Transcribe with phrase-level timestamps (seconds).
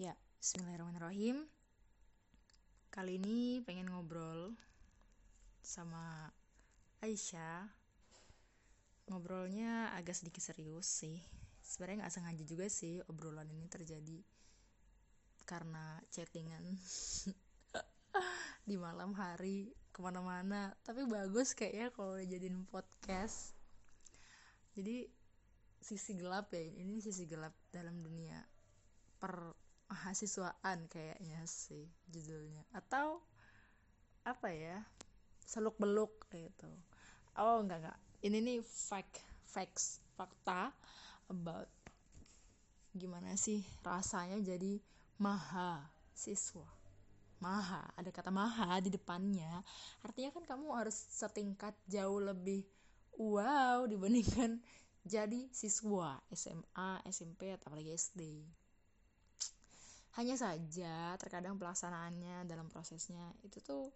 [0.00, 1.44] Ya, bismillahirrahmanirrahim.
[2.88, 4.56] Kali ini pengen ngobrol
[5.60, 6.32] sama
[7.04, 7.68] Aisyah.
[9.12, 11.20] Ngobrolnya agak sedikit serius sih.
[11.60, 14.16] Sebenarnya nggak sengaja juga sih obrolan ini terjadi
[15.44, 16.72] karena chattingan
[18.68, 20.72] di malam hari ke mana-mana.
[20.88, 23.52] Tapi bagus kayaknya kalau jadiin podcast.
[24.72, 25.04] Jadi
[25.84, 28.40] sisi gelap ya ini sisi gelap dalam dunia
[29.20, 29.61] per
[29.92, 32.64] mahasiswaan kayaknya sih judulnya.
[32.72, 33.20] Atau
[34.24, 34.80] apa ya
[35.44, 36.72] seluk beluk gitu.
[37.36, 37.98] Oh enggak enggak.
[38.24, 40.72] Ini nih fact facts fakta
[41.28, 41.68] about
[42.96, 44.80] gimana sih rasanya jadi
[45.20, 46.68] mahasiswa.
[47.42, 49.60] Maha ada kata maha di depannya.
[50.00, 52.64] Artinya kan kamu harus setingkat jauh lebih
[53.18, 54.62] wow dibandingkan
[55.12, 56.22] jadi siswa.
[56.30, 58.46] SMA SMP atau apalagi SD
[60.20, 63.88] hanya saja terkadang pelaksanaannya dalam prosesnya itu tuh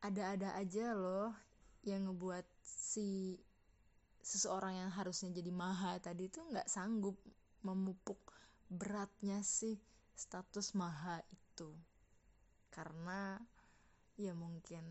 [0.00, 1.30] ada-ada aja loh
[1.84, 3.36] yang ngebuat si
[4.22, 7.18] seseorang yang harusnya jadi maha tadi tuh nggak sanggup
[7.66, 8.18] memupuk
[8.70, 9.76] beratnya sih
[10.16, 11.70] status maha itu.
[12.72, 13.36] Karena
[14.16, 14.82] ya mungkin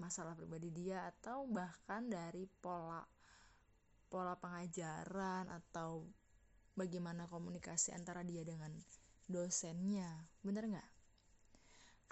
[0.00, 2.98] masalah pribadi dia atau bahkan dari pola
[4.10, 6.02] pola pengajaran atau
[6.74, 8.74] bagaimana komunikasi antara dia dengan
[9.26, 10.28] dosennya.
[10.44, 10.88] Bener nggak?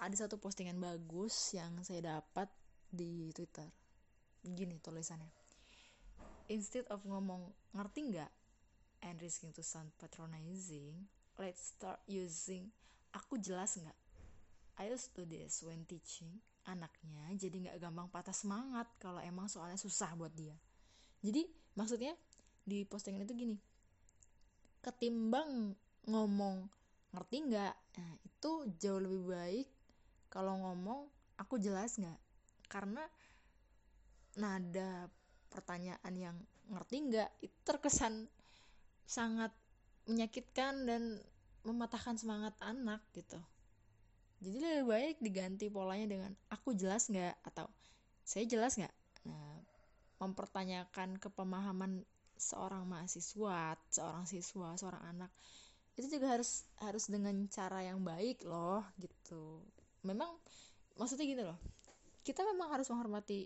[0.03, 2.49] Ada satu postingan bagus yang saya dapat
[2.89, 3.69] di twitter.
[4.43, 5.31] Gini tulisannya.
[6.51, 8.31] Instead of ngomong ngerti nggak?
[9.03, 10.95] and risking to sound patronizing
[11.35, 12.71] let's start using
[13.11, 13.99] aku jelas nggak?
[14.79, 19.77] I used to this when teaching anaknya jadi nggak gampang patah semangat kalau emang soalnya
[19.77, 20.55] susah buat dia.
[21.21, 22.15] Jadi maksudnya
[22.63, 23.57] di postingan itu gini.
[24.79, 25.75] Ketimbang
[26.07, 26.67] ngomong
[27.13, 27.73] ngerti nggak?
[28.01, 29.67] Nah itu jauh lebih baik
[30.33, 31.05] kalau ngomong
[31.37, 32.19] aku jelas nggak?
[32.67, 33.05] Karena
[34.41, 35.07] nada
[35.53, 36.37] pertanyaan yang
[36.73, 38.25] ngerti nggak itu terkesan
[39.05, 39.53] sangat
[40.09, 41.21] menyakitkan dan
[41.63, 43.39] mematahkan semangat anak gitu.
[44.43, 47.39] Jadi lebih baik diganti polanya dengan aku jelas nggak?
[47.47, 47.69] atau
[48.25, 48.95] saya jelas nggak?
[49.29, 49.63] Nah
[50.19, 52.03] mempertanyakan kepemahaman
[52.39, 55.31] seorang mahasiswa seorang siswa seorang anak
[55.93, 59.61] itu juga harus harus dengan cara yang baik loh gitu.
[60.01, 60.33] Memang
[60.97, 61.59] maksudnya gini loh.
[62.25, 63.45] Kita memang harus menghormati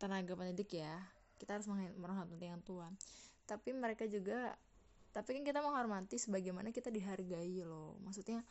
[0.00, 0.98] tenaga pendidik ya.
[1.38, 2.90] Kita harus menghormati yang tua.
[3.46, 4.58] Tapi mereka juga
[5.14, 7.96] tapi kan kita menghormati sebagaimana kita dihargai loh.
[8.02, 8.42] Maksudnya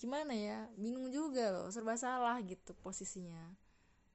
[0.00, 0.64] gimana ya?
[0.80, 3.52] Bingung juga loh serba salah gitu posisinya.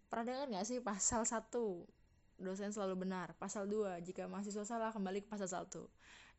[0.10, 1.86] Pernah dengar nggak sih pasal satu?
[2.36, 5.88] Dosen selalu benar pasal 2 jika mahasiswa salah kembali ke pasal satu.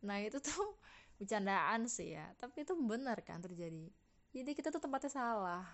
[0.04, 0.76] Nah itu tuh
[1.16, 2.26] bercandaan sih ya.
[2.40, 3.88] Tapi itu benar kan terjadi.
[4.36, 5.64] Jadi kita tuh tempatnya salah.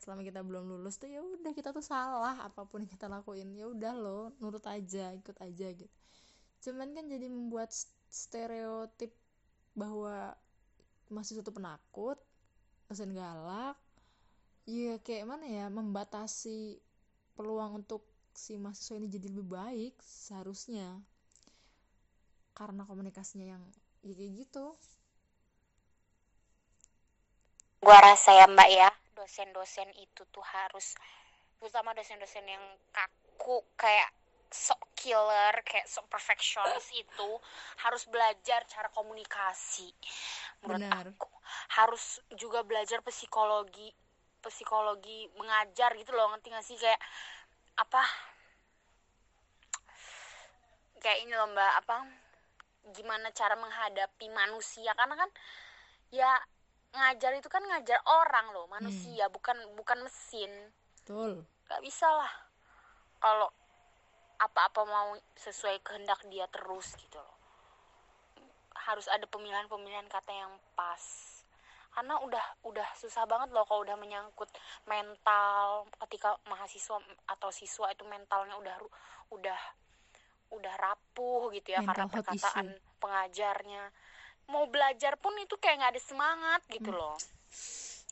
[0.00, 3.52] Selama kita belum lulus tuh ya udah kita tuh salah apa pun yang kita lakuin.
[3.54, 5.94] Ya udah lo nurut aja ikut aja gitu.
[6.60, 7.72] Cuman kan jadi membuat
[8.10, 9.14] stereotip
[9.72, 10.34] bahwa
[11.10, 12.18] masih satu penakut
[12.86, 13.78] dosen galak
[14.66, 16.78] ya kayak mana ya membatasi
[17.34, 21.00] peluang untuk si mahasiswa ini jadi lebih baik seharusnya.
[22.54, 23.62] Karena komunikasinya yang
[24.04, 24.64] ya kayak gitu.
[27.80, 30.96] Gua rasa ya mbak ya dosen-dosen itu tuh harus
[31.60, 34.08] terutama dosen-dosen yang kaku kayak
[34.50, 37.30] sok killer kayak sok perfeksionis itu
[37.84, 39.92] harus belajar cara komunikasi.
[40.64, 41.06] Menurut Benar.
[41.14, 41.30] aku
[41.78, 43.92] harus juga belajar psikologi
[44.40, 46.76] psikologi mengajar gitu loh ngerti gak sih?
[46.80, 47.00] Kayak
[47.76, 48.02] apa
[51.00, 52.19] kayak ini loh mbak apa
[52.96, 54.92] gimana cara menghadapi manusia.
[54.96, 55.30] Karena kan
[56.10, 56.32] ya
[56.90, 59.34] ngajar itu kan ngajar orang loh manusia Hmm.
[59.34, 60.50] bukan bukan mesin.
[61.02, 61.46] Betul.
[61.70, 62.32] Nggak bisa lah
[63.22, 63.48] kalau
[64.40, 67.36] apa-apa mau sesuai kehendak dia terus gitu loh.
[68.72, 71.02] Harus ada pemilihan-pemilihan kata yang pas.
[71.90, 74.48] Karena udah udah susah banget loh kalau udah menyangkut
[74.88, 76.96] mental ketika mahasiswa
[77.28, 78.76] atau siswa itu mentalnya udah
[79.30, 79.60] udah
[80.50, 82.66] udah rapuh gitu ya karena Mental health perkataan
[82.98, 83.84] pengajarnya
[84.50, 86.98] mau belajar pun itu kayak nggak ada semangat gitu Hmm.
[87.00, 87.16] loh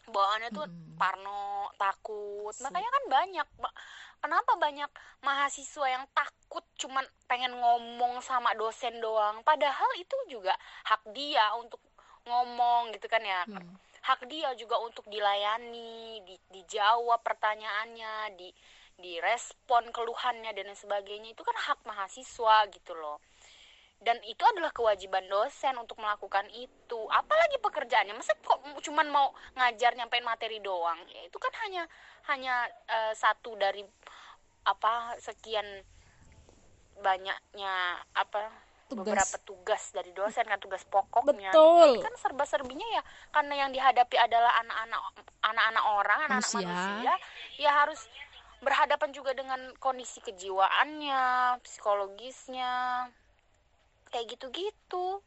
[0.09, 0.97] bawaannya tuh Mm-mm.
[0.97, 3.77] parno takut makanya kan banyak Ba-
[4.25, 4.91] kenapa banyak
[5.21, 10.57] mahasiswa yang takut cuman pengen ngomong sama dosen doang padahal itu juga
[10.89, 11.79] hak dia untuk
[12.25, 13.77] ngomong gitu kan ya Hmm.
[14.01, 18.49] hak dia juga untuk dilayani di, dijawab pertanyaannya di
[18.99, 23.23] direspon keluhannya dan lain sebagainya itu kan hak mahasiswa gitu loh.
[23.99, 27.01] Dan itu adalah kewajiban dosen untuk melakukan itu.
[27.11, 30.99] Apalagi pekerjaannya masa kok cuman mau ngajar nyampein materi doang?
[31.11, 31.83] Ya itu kan hanya
[32.31, 32.55] hanya
[32.87, 33.83] uh, satu dari
[34.63, 35.67] apa sekian
[36.99, 38.51] banyaknya apa
[38.87, 39.03] tugas.
[39.03, 41.51] beberapa tugas dari dosen kan tugas pokoknya.
[41.51, 41.99] Betul.
[41.99, 43.03] Kan serba serbinya ya
[43.35, 45.03] karena yang dihadapi adalah anak-anak
[45.43, 46.71] anak-anak orang anak-anak manusia.
[46.71, 47.15] manusia
[47.59, 48.01] ya harus
[48.59, 53.07] berhadapan juga dengan kondisi kejiwaannya psikologisnya
[54.11, 55.23] kayak gitu-gitu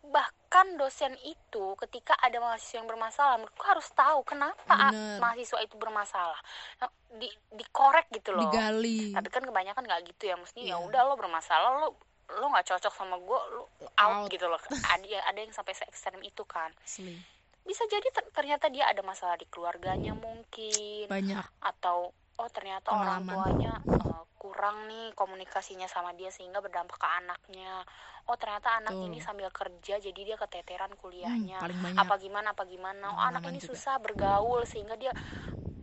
[0.00, 5.20] bahkan dosen itu ketika ada mahasiswa yang bermasalah menurutku harus tahu kenapa Bener.
[5.20, 6.40] mahasiswa itu bermasalah
[6.80, 6.88] nah,
[7.20, 10.80] di dikorek gitu loh digali tapi kan kebanyakan nggak gitu ya mestinya yeah.
[10.80, 10.88] ya iya.
[10.88, 11.88] udah lo bermasalah lo
[12.32, 13.68] lo nggak cocok sama gue lo
[14.00, 14.60] out, out gitu loh
[14.96, 17.20] ada ada yang sampai se ekstrem itu kan Asli.
[17.68, 23.20] bisa jadi ternyata dia ada masalah di keluarganya mungkin banyak atau oh ternyata Pengalaman.
[23.20, 27.84] orang tuanya uh, kurang nih komunikasinya sama dia sehingga berdampak ke anaknya.
[28.24, 29.04] Oh ternyata anak Tuh.
[29.04, 31.60] ini sambil kerja jadi dia keteteran kuliahnya.
[31.60, 33.12] hmm, apa gimana apa gimana?
[33.12, 33.76] Oh anak ini juga.
[33.76, 35.12] susah bergaul sehingga dia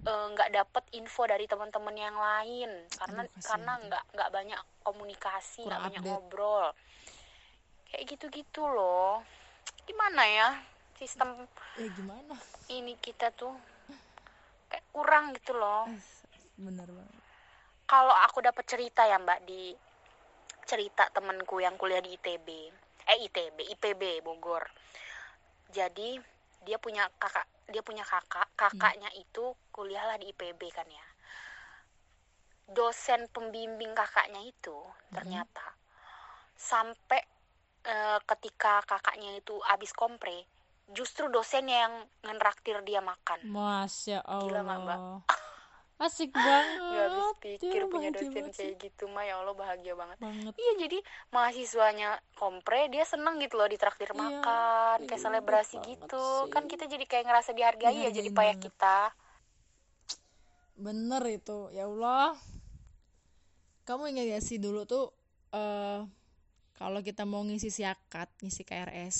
[0.01, 2.71] eh, nggak uh, dapet info dari teman-teman yang lain.
[2.89, 6.73] Karena Aduh, karena nggak nggak banyak komunikasi nggak banyak ngobrol.
[7.93, 9.21] Kayak gitu-gitu loh.
[9.85, 10.49] Gimana ya
[10.97, 11.45] sistem
[11.77, 12.33] ya gimana?
[12.73, 13.53] ini kita tuh?
[14.67, 15.85] Kayak kurang gitu loh
[16.57, 17.21] bener banget.
[17.87, 19.71] Kalau aku dapat cerita ya mbak di
[20.67, 22.47] cerita temenku yang kuliah di ITB
[23.07, 24.67] eh ITB IPB Bogor.
[25.71, 26.19] Jadi
[26.67, 29.23] dia punya kakak dia punya kakak kakaknya hmm.
[29.23, 31.05] itu kuliahlah di IPB kan ya.
[32.67, 35.15] Dosen pembimbing kakaknya itu hmm.
[35.15, 35.67] ternyata
[36.57, 37.23] sampai
[37.85, 37.95] e,
[38.27, 40.43] ketika kakaknya itu habis kompre
[40.91, 41.95] justru dosennya yang
[42.27, 43.39] ngeraktir dia makan.
[43.47, 44.99] Masya allah gila mbak
[45.97, 50.17] asik banget Gak habis pikir ya, punya dosen kayak gitu mah ya Allah bahagia banget.
[50.21, 50.53] banget.
[50.53, 50.97] Iya jadi
[51.33, 56.25] mahasiswanya kompre dia seneng gitu loh ditraktir iya, makan kayak iya, selebrasi gitu.
[56.45, 56.53] sih.
[56.53, 58.99] kan kita jadi kayak ngerasa dihargai ya jadi payah kita.
[60.77, 61.21] bener.
[61.33, 62.37] Itu ya Allah.
[63.89, 65.09] Kamu ingat gak sih dulu tuh
[65.55, 66.03] uh,
[66.77, 69.17] kalau kita mau ngisi siakat ngisi KRS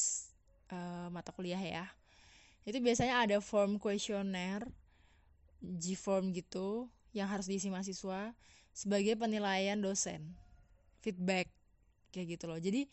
[0.70, 1.86] uh, eh, mata kuliah ya
[2.68, 4.68] itu biasanya ada form kuesioner
[5.62, 8.36] G-form gitu yang harus diisi mahasiswa
[8.76, 10.38] sebagai penilaian dosen.
[11.02, 11.50] Feedback
[12.14, 12.60] kayak gitu loh.
[12.62, 12.86] Jadi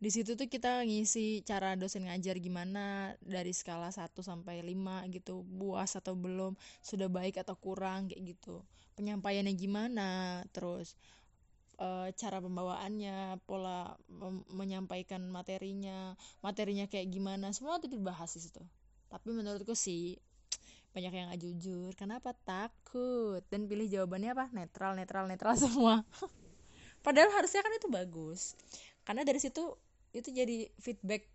[0.00, 5.44] di situ tuh kita ngisi cara dosen ngajar gimana dari skala 1 sampai 5 gitu
[5.44, 8.64] buas atau belum sudah baik atau kurang kayak gitu.
[8.96, 10.96] Penyampaiannya gimana terus
[11.76, 13.92] e, cara pembawaannya pola
[14.48, 18.64] menyampaikan materinya materinya kayak gimana semua itu dibahas di situ.
[19.12, 20.16] Tapi menurutku sih
[20.90, 21.90] banyak yang gak jujur.
[21.94, 22.34] Kenapa?
[22.34, 23.42] Takut.
[23.46, 24.46] Dan pilih jawabannya apa?
[24.50, 26.02] Netral netral netral semua.
[27.00, 28.58] Padahal harusnya kan itu bagus.
[29.06, 29.70] Karena dari situ
[30.10, 31.30] itu jadi feedback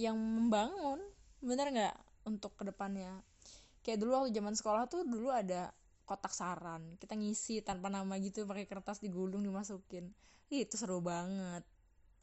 [0.00, 1.00] yang membangun.
[1.44, 1.96] Bener nggak?
[2.24, 3.20] Untuk ke depannya.
[3.84, 5.70] Kayak dulu waktu zaman sekolah tuh dulu ada
[6.08, 6.96] kotak saran.
[6.96, 10.08] Kita ngisi tanpa nama gitu pakai kertas digulung dimasukin.
[10.48, 11.62] Itu seru banget.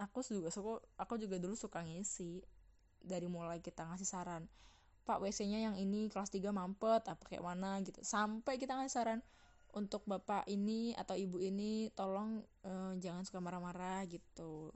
[0.02, 2.42] Aku juga suka aku juga dulu suka ngisi.
[3.04, 4.44] Dari mulai kita ngasih saran
[5.04, 8.00] pak WC-nya yang ini kelas 3 mampet apa kayak mana gitu.
[8.04, 9.20] Sampai kita ngasih saran
[9.74, 14.72] untuk bapak ini atau ibu ini tolong uh, jangan suka marah-marah gitu.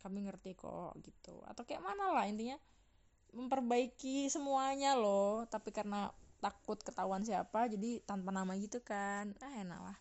[0.00, 1.42] Kami ngerti kok gitu.
[1.44, 2.56] Atau kayak mana lah intinya
[3.36, 5.44] memperbaiki semuanya loh.
[5.50, 6.08] Tapi karena
[6.40, 9.34] takut ketahuan siapa jadi tanpa nama gitu kan.
[9.42, 9.98] Ah enak lah.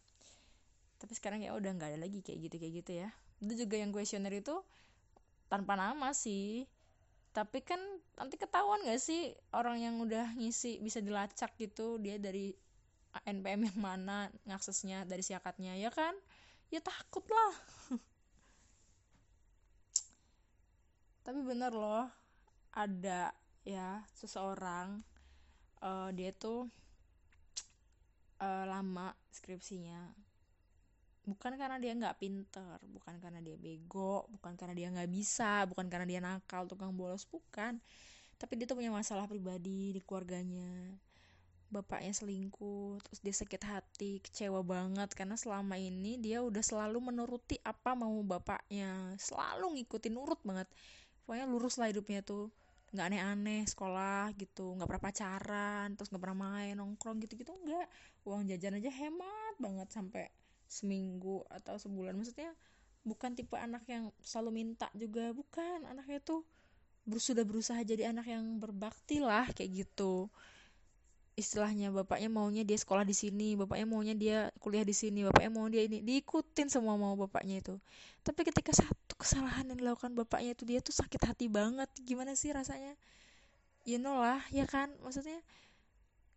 [1.01, 3.09] Tapi sekarang ya udah nggak ada lagi kayak gitu kayak gitu ya.
[3.43, 4.55] Itu juga yang kuesioner itu
[5.49, 6.65] tanpa nama sih
[7.35, 7.83] tapi kan
[8.15, 12.55] nanti ketahuan gak sih orang yang udah ngisi bisa dilacak gitu dia dari
[13.27, 16.15] NPM yang mana ngaksesnya dari siakatnya ya kan?
[16.71, 17.53] Ya takut lah.
[21.27, 22.07] Tapi bener loh
[22.71, 23.35] ada
[23.67, 25.03] ya seseorang
[25.83, 26.67] uh, dia tuh
[28.39, 30.24] uh, lama skripsinya
[31.25, 35.89] bukan karena dia nggak pinter bukan karena dia bego bukan karena dia nggak bisa bukan
[35.89, 37.81] karena dia nakal tukang bolos bukan.
[38.35, 40.99] Tapi dia tuh punya masalah pribadi di keluarganya.
[41.71, 45.15] Bapaknya selingkuh terus dia sakit hati kecewa banget.
[45.15, 49.15] Karena selama ini dia udah selalu menuruti apa mau bapaknya.
[49.15, 50.67] Selalu ngikutin nurut banget.
[51.23, 52.51] Pokoknya lurus lah hidupnya tuh.
[52.91, 54.75] Nggak aneh-aneh sekolah gitu.
[54.75, 57.87] Nggak pernah pacaran terus nggak pernah main nongkrong gitu-gitu nggak.
[58.27, 60.27] Uang jajan aja hemat banget sampai
[60.67, 62.17] seminggu atau sebulan.
[62.17, 62.51] Maksudnya
[63.05, 65.31] bukan tipe anak yang selalu minta juga.
[65.31, 66.41] Bukan anaknya tuh
[67.05, 70.27] sudah berusaha jadi anak yang berbakti lah kayak gitu.
[71.35, 75.67] Istilahnya bapaknya maunya dia sekolah di sini bapaknya maunya dia kuliah di sini bapaknya mau
[75.69, 76.01] dia ini.
[76.01, 77.75] Diikutin semua mau bapaknya itu.
[78.25, 81.91] Tapi ketika satu kesalahan yang dilakukan bapaknya itu dia tuh sakit hati banget.
[82.01, 82.95] Gimana sih rasanya?
[83.85, 84.89] You know lah ya kan?
[85.03, 85.37] Maksudnya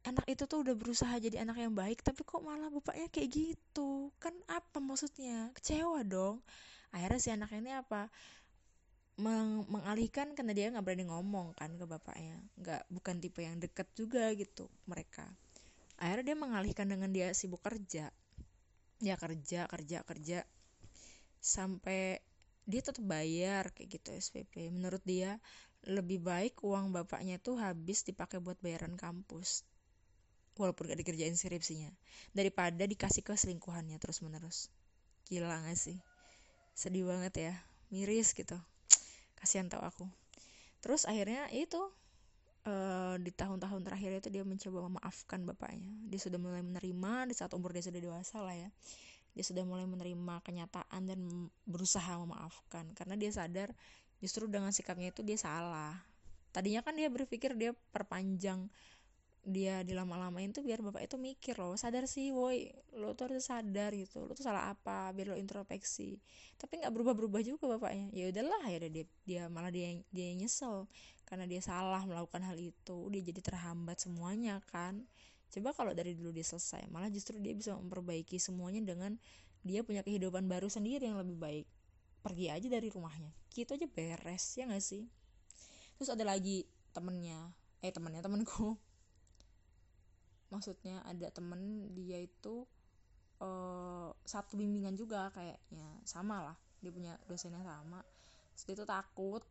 [0.06, 4.14] anak itu tuh udah berusaha jadi anak yang baik tapi kok malah bapaknya kayak gitu?
[4.22, 5.50] Kan apa maksudnya?
[5.56, 6.42] Kecewa dong.
[6.94, 8.06] Akhirnya si anak ini apa?
[9.18, 12.38] Meng mengalihkan karena dia nggak berani ngomong kan ke bapaknya.
[12.60, 15.26] Nggak bukan tipe yang deket juga gitu mereka.
[15.98, 18.14] Akhirnya dia mengalihkan dengan dia sibuk kerja.
[19.02, 20.38] Dia kerja kerja kerja.
[21.42, 22.22] Sampai
[22.68, 25.40] dia tetap bayar kayak gitu SPP menurut dia
[25.88, 29.64] lebih baik uang bapaknya tuh habis dipakai buat bayaran kampus
[30.58, 31.88] walaupun gak dikerjain skripsinya
[32.34, 34.68] daripada dikasih ke selingkuhannya terus menerus
[35.28, 36.00] gila gak sih?
[36.72, 37.54] Sedih banget ya.
[37.92, 38.56] Miris gitu.
[39.36, 40.08] Kasihan tau aku.
[40.80, 41.78] Terus akhirnya itu
[42.64, 45.92] uh, di tahun-tahun terakhir itu dia mencoba memaafkan bapaknya.
[46.08, 48.70] Dia sudah mulai menerima di saat umur dia sudah dewasa lah ya.
[49.36, 51.20] Dia sudah mulai menerima kenyataan dan
[51.68, 52.88] berusaha memaafkan.
[52.96, 53.68] Karena dia sadar
[54.24, 55.94] justru dengan sikapnya itu dia salah.
[56.56, 58.66] Tadinya kan dia berpikir dia perpanjang
[59.48, 62.68] dia dilama-lamain tuh biar bapak itu mikir loh sadar sih woi
[63.00, 66.20] lo tuh harus sadar gitu lo tuh salah apa biar lo introspeksi.
[66.60, 68.12] Tapi nggak berubah-berubah juga bapaknya.
[68.12, 70.84] Ya udahlah ya dia dia malah dia dia nyesel
[71.24, 75.08] karena dia salah melakukan hal itu dia jadi terhambat semuanya kan.
[75.48, 79.16] Coba kalau dari dulu dia selesai malah justru dia bisa memperbaiki semuanya dengan
[79.64, 81.66] dia punya kehidupan baru sendiri yang lebih baik.
[82.20, 83.32] Pergi aja dari rumahnya.
[83.48, 85.08] Gitu aja beres ya gak sih?
[85.96, 88.74] Terus ada lagi temennya eh temennya temenku
[90.48, 92.64] maksudnya ada temen dia itu
[93.40, 95.88] uh, satu bimbingan juga kayaknya.
[96.04, 98.00] Sama lah dia punya dosennya sama.
[98.66, 99.42] Dia tuh takut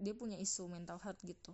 [0.00, 1.52] dia punya isu mental health gitu.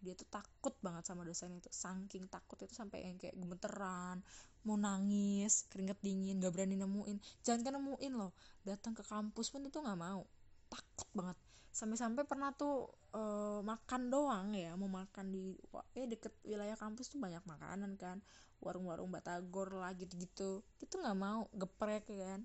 [0.00, 1.68] Dia tuh takut banget sama dosen itu.
[1.68, 4.24] Saking takut itu sampai yang kayak gemeteran
[4.60, 7.16] mau nangis keringet dingin gak berani nemuin.
[7.44, 8.32] Jangan kan nemuin loh
[8.64, 10.24] datang ke kampus pun itu nggak mau.
[10.68, 11.36] Takut banget
[11.70, 15.54] sampai-sampai pernah tuh uh, makan doang ya mau makan di
[15.94, 18.18] eh deket wilayah kampus tuh banyak makanan kan.
[18.60, 20.60] Warung-warung batagor lah gitu-gitu.
[20.82, 22.42] Itu nggak mau geprek ya kan.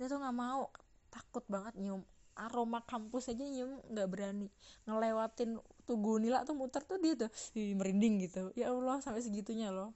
[0.00, 0.72] Dia tuh nggak mau
[1.12, 2.02] takut banget nyium.
[2.36, 4.48] Aroma kampus aja nyium nggak berani.
[4.88, 8.50] Ngelewatin tugu nila tuh muter tuh dia tuh Ih, merinding gitu.
[8.58, 9.94] Ya allah sampai segitunya loh.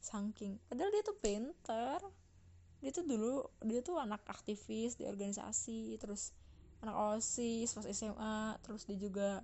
[0.00, 0.62] Saking.
[0.70, 2.00] Padahal dia tuh pinter.
[2.80, 6.30] Dia tuh dulu dia tuh anak aktivis di organisasi terus
[6.84, 9.40] anak osis pas SMA terus dia juga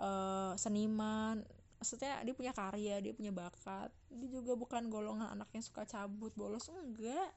[0.00, 1.42] uh, seniman.
[1.76, 3.92] Maksudnya dia punya karya dia punya bakat.
[4.08, 7.30] Dia juga bukan golongan anak yang suka cabut bolos enggak.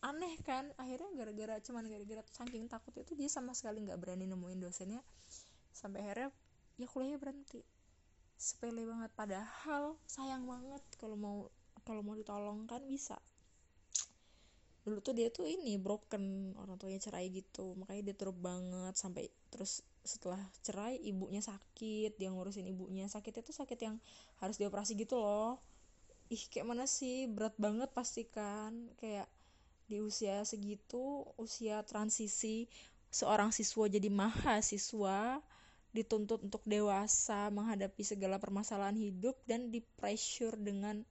[0.00, 4.60] Aneh kan akhirnya gara-gara cuman gara-gara saking takut itu dia sama sekali nggak berani nemuin
[4.64, 5.02] dosennya.
[5.74, 6.32] Sampai akhirnya
[6.80, 7.60] ya kuliahnya berhenti.
[8.40, 9.12] Sepele banget.
[9.12, 11.38] Padahal sayang banget kalau mau
[11.84, 13.20] kalau mau ditolong kan bisa
[14.80, 16.54] dulu tuh dia tuh ini broken.
[16.56, 17.76] Orang tuanya cerai gitu.
[17.76, 22.16] Makanya dia terus banget sampai terus setelah cerai ibunya sakit.
[22.16, 23.06] Dia ngurusin ibunya.
[23.08, 23.96] Sakit itu sakit yang
[24.40, 25.60] harus dioperasi gitu loh.
[26.30, 27.28] Ih kayak mana sih?
[27.28, 28.90] Berat banget pasti kan.
[28.96, 29.28] Kayak
[29.90, 32.70] di usia segitu usia transisi
[33.10, 35.42] seorang siswa jadi mahasiswa
[35.90, 41.02] dituntut untuk dewasa menghadapi segala permasalahan hidup dan di pressure dengan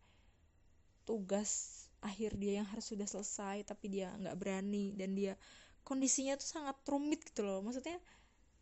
[1.04, 5.36] tugas akhir dia yang harus sudah selesai tapi dia nggak berani dan dia
[5.84, 7.60] kondisinya tuh sangat rumit gitu loh.
[7.66, 7.98] Maksudnya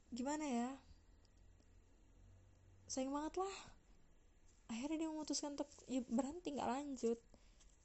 [0.09, 0.69] gimana ya?
[2.87, 3.55] Sayang banget lah.
[4.67, 7.19] Akhirnya dia memutuskan untuk ya, berhenti nggak lanjut.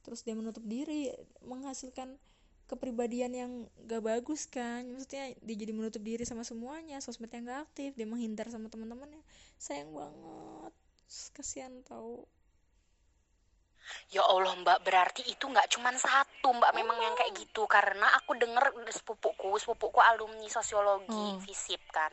[0.03, 1.11] Terus dia menutup diri
[1.43, 2.19] menghasilkan
[2.67, 3.51] kepribadian yang
[3.87, 4.87] gak bagus kan.
[4.87, 9.21] Maksudnya dia jadi menutup diri sama semuanya sosmed yang gak aktif dia menghindar sama teman-temannya.
[9.59, 10.73] Sayang banget.
[11.35, 12.27] Kasihan tau
[14.11, 17.65] Ya Allah mbak berarti itu nggak cuma satu mbak memang yang kayak gitu.
[17.65, 21.41] Karena aku denger sepupuku sepupuku alumni sosiologi hmm.
[21.43, 22.11] visip kan.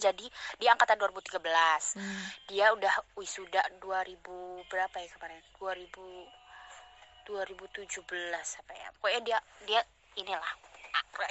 [0.00, 0.24] Jadi
[0.56, 1.36] dia angkatan 2013
[2.00, 2.24] hmm.
[2.48, 4.24] dia udah wisuda 2000
[4.72, 5.42] berapa ya kemarin?
[5.60, 5.92] 2000
[7.22, 8.02] 2017
[8.64, 8.88] apa ya.
[8.98, 9.80] Pokoknya dia dia
[10.18, 10.52] inilah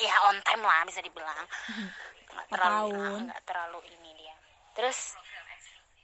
[0.01, 1.45] ya on time lah bisa dibilang.
[1.69, 1.89] Hmm.
[2.31, 4.35] nggak terlalu nggak terlalu ini dia.
[4.71, 5.19] Terus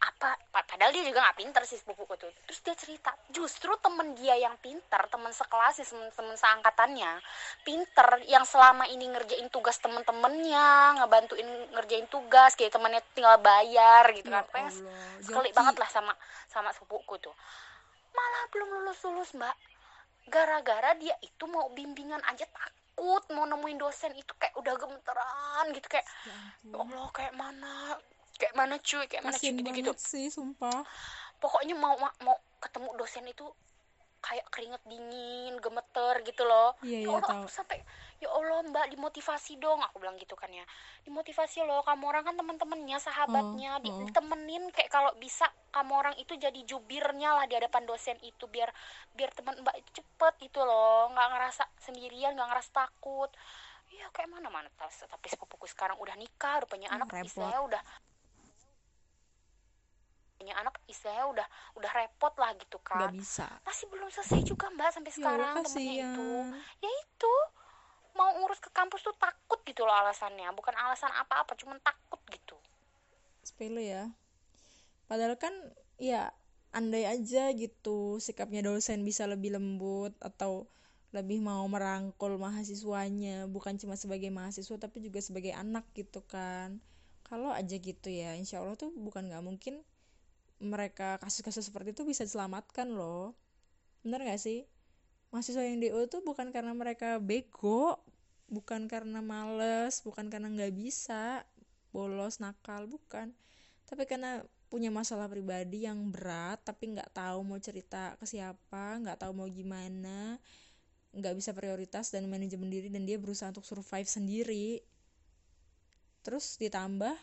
[0.08, 0.40] apa?
[0.52, 2.32] Padahal dia juga nggak pinter sih sepupuku tuh.
[2.48, 7.12] Terus dia cerita justru temen dia yang pinter temen sekelas temen, temen seangkatannya
[7.68, 14.32] pinter yang selama ini ngerjain tugas temen-temennya ngebantuin ngerjain tugas kayak temennya tinggal bayar gitu
[14.32, 14.48] kan.
[14.48, 14.72] Ya
[15.20, 16.14] sekali banget lah sama
[16.48, 17.36] sama sepupuku tuh.
[18.16, 19.56] Malah belum lulus lulus mbak.
[20.28, 25.88] Gara-gara dia itu mau bimbingan aja takut mau nemuin dosen itu kayak udah gemeteran gitu
[25.88, 26.34] kayak ya,
[26.66, 27.96] ya Allah kayak mana
[28.38, 29.06] kayak mana cuy?
[29.10, 29.50] Kayak mana cuy?
[29.52, 30.86] Gitu gitu sih sumpah.
[31.38, 33.46] Pokoknya mau mau ketemu dosen itu
[34.18, 36.74] kayak keringet dingin gemeter gitu loh.
[36.82, 37.78] Iya, ya iya, Allah aku sampai
[38.18, 39.80] ya Allah mbak dimotivasi dong.
[39.86, 40.66] Aku bilang gitu kan ya.
[41.06, 44.00] Dimotivasi loh kamu orang kan teman-temannya sahabatnya Oh, di- oh.
[44.10, 48.74] ditemenin kayak kalau bisa kamu orang itu jadi jubirnya lah di hadapan dosen itu biar
[49.14, 51.14] biar teman mbak cepet gitu loh.
[51.14, 53.30] Nggak ngerasa sendirian nggak ngerasa takut.
[53.94, 57.30] Iya kayak mana mana tapi sepupuku sekarang udah nikah udah punya Hmm, anak repot.
[57.32, 57.82] istilahnya udah
[60.38, 61.48] punya anak istilahnya udah
[61.82, 63.10] udah repot lah gitu kan.
[63.12, 63.50] bisa.
[63.66, 66.28] Masih belum selesai juga mbak sampai ya sekarang temennya kasihan itu
[66.86, 67.34] ya itu
[68.18, 70.50] mau ngurus ke kampus tuh takut gitu loh alasannya.
[70.54, 72.58] Bukan alasan apa-apa cuman takut gitu.
[73.42, 74.04] Sepele ya.
[75.10, 75.54] Padahal kan
[75.98, 76.30] ya
[76.74, 80.70] andai aja gitu sikapnya dosen bisa lebih lembut atau
[81.16, 83.50] lebih mau merangkul mahasiswanya.
[83.50, 86.82] Bukan cuma sebagai mahasiswa tapi juga sebagai anak gitu kan.
[87.28, 89.84] Kalau aja gitu ya insya Allah tuh bukan nggak mungkin
[90.58, 93.38] mereka kasus-kasus seperti itu bisa diselamatkan loh.
[94.02, 94.66] Bener gak sih?
[95.30, 98.00] Mahasiswa yang DO tuh bukan karena mereka bego
[98.48, 101.44] bukan karena males bukan karena nggak bisa
[101.92, 103.36] bolos nakal bukan.
[103.84, 104.40] Tapi karena
[104.72, 109.48] punya masalah pribadi yang berat tapi nggak tahu mau cerita ke siapa nggak tahu mau
[109.48, 110.36] gimana
[111.16, 114.80] nggak bisa prioritas dan manajemen diri dan dia berusaha untuk survive sendiri.
[116.24, 117.16] Terus ditambah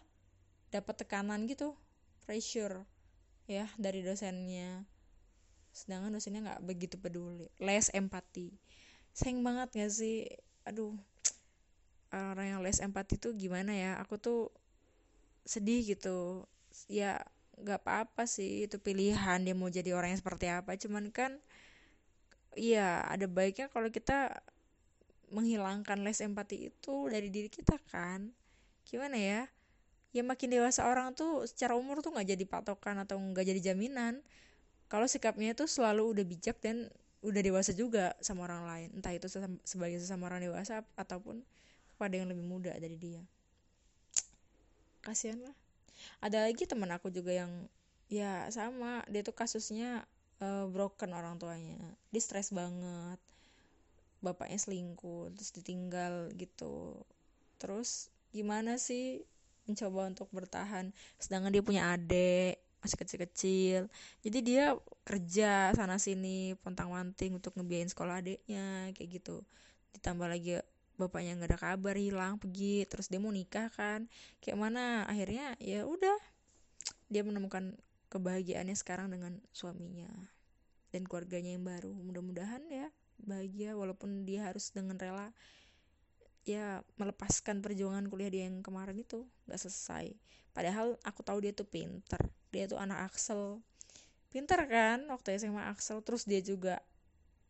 [0.73, 1.77] dapat tekanan gitu
[2.25, 2.85] pressure
[3.45, 4.85] ya dari dosennya.
[5.75, 7.51] Sedangkan dosennya nggak begitu peduli.
[7.61, 8.55] Les empati.
[9.15, 10.27] Sayang banget gak sih?
[10.67, 10.97] Aduh
[12.15, 13.99] orang yang les empati tuh gimana ya?
[14.03, 14.55] Aku tuh
[15.45, 16.47] sedih gitu.
[16.87, 17.23] Ya
[17.55, 20.75] nggak apa-apa sih itu pilihan dia mau jadi orang yang seperti apa.
[20.79, 21.39] Cuman kan
[22.55, 24.43] iya ada baiknya kalau kita
[25.35, 28.31] menghilangkan les empati itu dari diri kita kan.
[28.87, 29.43] Gimana ya
[30.15, 34.23] ya makin dewasa orang tuh secara umur tuh nggak jadi patokan atau nggak jadi jaminan.
[34.87, 36.87] Kalau sikapnya itu selalu udah bijak dan
[37.27, 38.89] udah dewasa juga sama orang lain.
[38.95, 39.27] Entah itu
[39.67, 41.43] sebagai sesama orang dewasa ataupun
[41.91, 43.27] kepada yang lebih muda dari dia.
[45.03, 45.57] Kasihan lah.
[46.23, 47.51] Ada lagi teman aku juga yang
[48.07, 50.07] ya sama dia tuh kasusnya
[50.39, 51.83] eh, broken orang tuanya.
[52.15, 53.19] Dia stres banget.
[54.23, 57.03] Bapaknya selingkuh terus ditinggal gitu.
[57.59, 59.27] Terus gimana sih
[59.65, 60.93] mencoba untuk bertahan.
[61.17, 63.81] Sedangkan dia punya adik masih kecil-kecil.
[64.21, 64.77] Jadi dia
[65.09, 69.41] kerja sana sini pontang manting untuk ngebiayain sekolah adiknya kayak gitu.
[69.97, 70.61] Ditambah lagi
[70.95, 74.05] bapaknya nggak ada kabar hilang pergi terus dia mau nikah kan.
[74.45, 75.09] Kayak mana?
[75.09, 76.19] Akhirnya ya udah
[77.09, 77.73] dia menemukan
[78.13, 80.13] kebahagiaannya sekarang dengan suaminya
[80.93, 81.91] dan keluarganya yang baru.
[81.91, 82.93] Mudah-mudahan ya
[83.25, 85.33] bahagia walaupun dia harus dengan rela
[86.45, 90.13] ya melepaskan perjuangan kuliah dia yang kemarin itu nggak selesai.
[90.53, 92.21] Padahal aku tahu dia tuh pinter.
[92.53, 93.59] Dia tuh anak Axel.
[94.31, 96.05] Pinter kan waktu SMA Axel.
[96.05, 96.79] Terus dia juga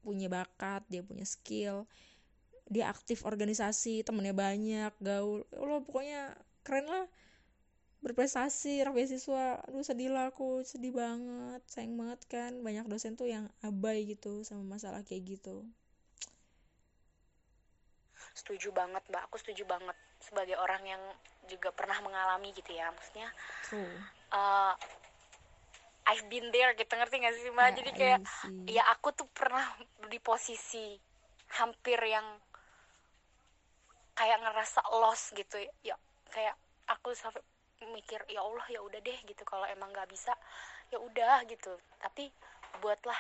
[0.00, 1.84] punya bakat dia punya skill.
[2.70, 5.44] Dia aktif organisasi temennya banyak gaul.
[5.52, 6.22] Ya Allah pokoknya
[6.64, 7.06] keren lah.
[8.00, 9.44] Berprestasi rakyat beasiswa.
[9.68, 10.64] Aduh sedih lah aku.
[10.64, 11.60] Sedih banget.
[11.68, 15.66] Sayang banget kan banyak dosen tuh yang abai gitu sama masalah kayak gitu
[18.34, 19.30] setuju banget mbak.
[19.30, 21.02] Aku setuju banget sebagai orang yang
[21.46, 22.90] juga pernah mengalami gitu ya.
[22.90, 23.30] Maksudnya
[23.70, 23.94] true.
[24.34, 24.74] uh,
[26.04, 26.90] I've been there gitu.
[26.90, 27.70] Ngerti gak sih mbak?
[27.78, 28.20] Jadi kayak
[28.68, 29.64] ya aku tuh pernah
[30.10, 30.98] di posisi
[31.54, 32.26] hampir yang
[34.18, 35.56] kayak ngerasa lost gitu.
[35.86, 35.96] Ya
[36.34, 36.58] kayak
[36.90, 37.40] aku sampai
[37.84, 39.42] mikir ya Allah ya udah deh gitu.
[39.46, 40.34] Kalau emang nggak bisa
[40.90, 41.72] ya udah gitu.
[42.02, 42.28] Tapi
[42.82, 43.16] buatlah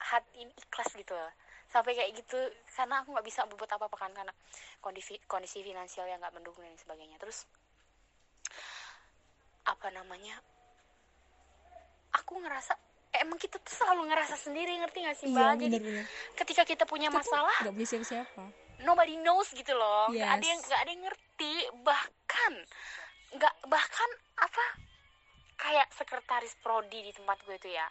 [0.00, 1.12] hati ini ikhlas gitu.
[1.12, 1.34] loh.
[1.70, 4.34] Sampai kayak gitu karena aku nggak bisa berbuat apa apa kan karena
[4.78, 7.14] kondisi kondisi finansial yang nggak mendukung dan sebagainya.
[7.16, 7.46] Terus
[9.62, 10.34] apa namanya
[12.10, 12.74] aku ngerasa
[13.10, 15.38] eh, emang kita tuh selalu ngerasa sendiri ngerti gak sih mbak?
[15.38, 16.04] Iya jadi bener-bener
[16.34, 18.44] ketika kita punya Kita masalah nggak punya siapa-siapa.
[18.80, 20.10] nobody knows gitu loh.
[20.10, 20.50] Nggak ada Yes.
[20.50, 21.54] yang nggak ada yang ngerti.
[21.80, 22.52] Bahkan
[23.30, 24.64] nggak bahkan apa
[25.54, 27.86] kayak sekretaris prodi di tempat gue itu ya.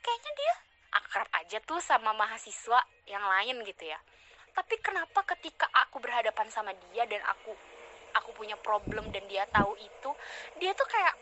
[0.00, 0.54] Kayaknya dia
[0.92, 3.98] akrab aja tuh sama mahasiswa yang lain gitu ya.
[4.52, 7.56] Tapi kenapa ketika aku berhadapan sama dia dan aku
[8.12, 10.10] aku punya problem dan dia tahu itu
[10.56, 11.16] dia tuh kayak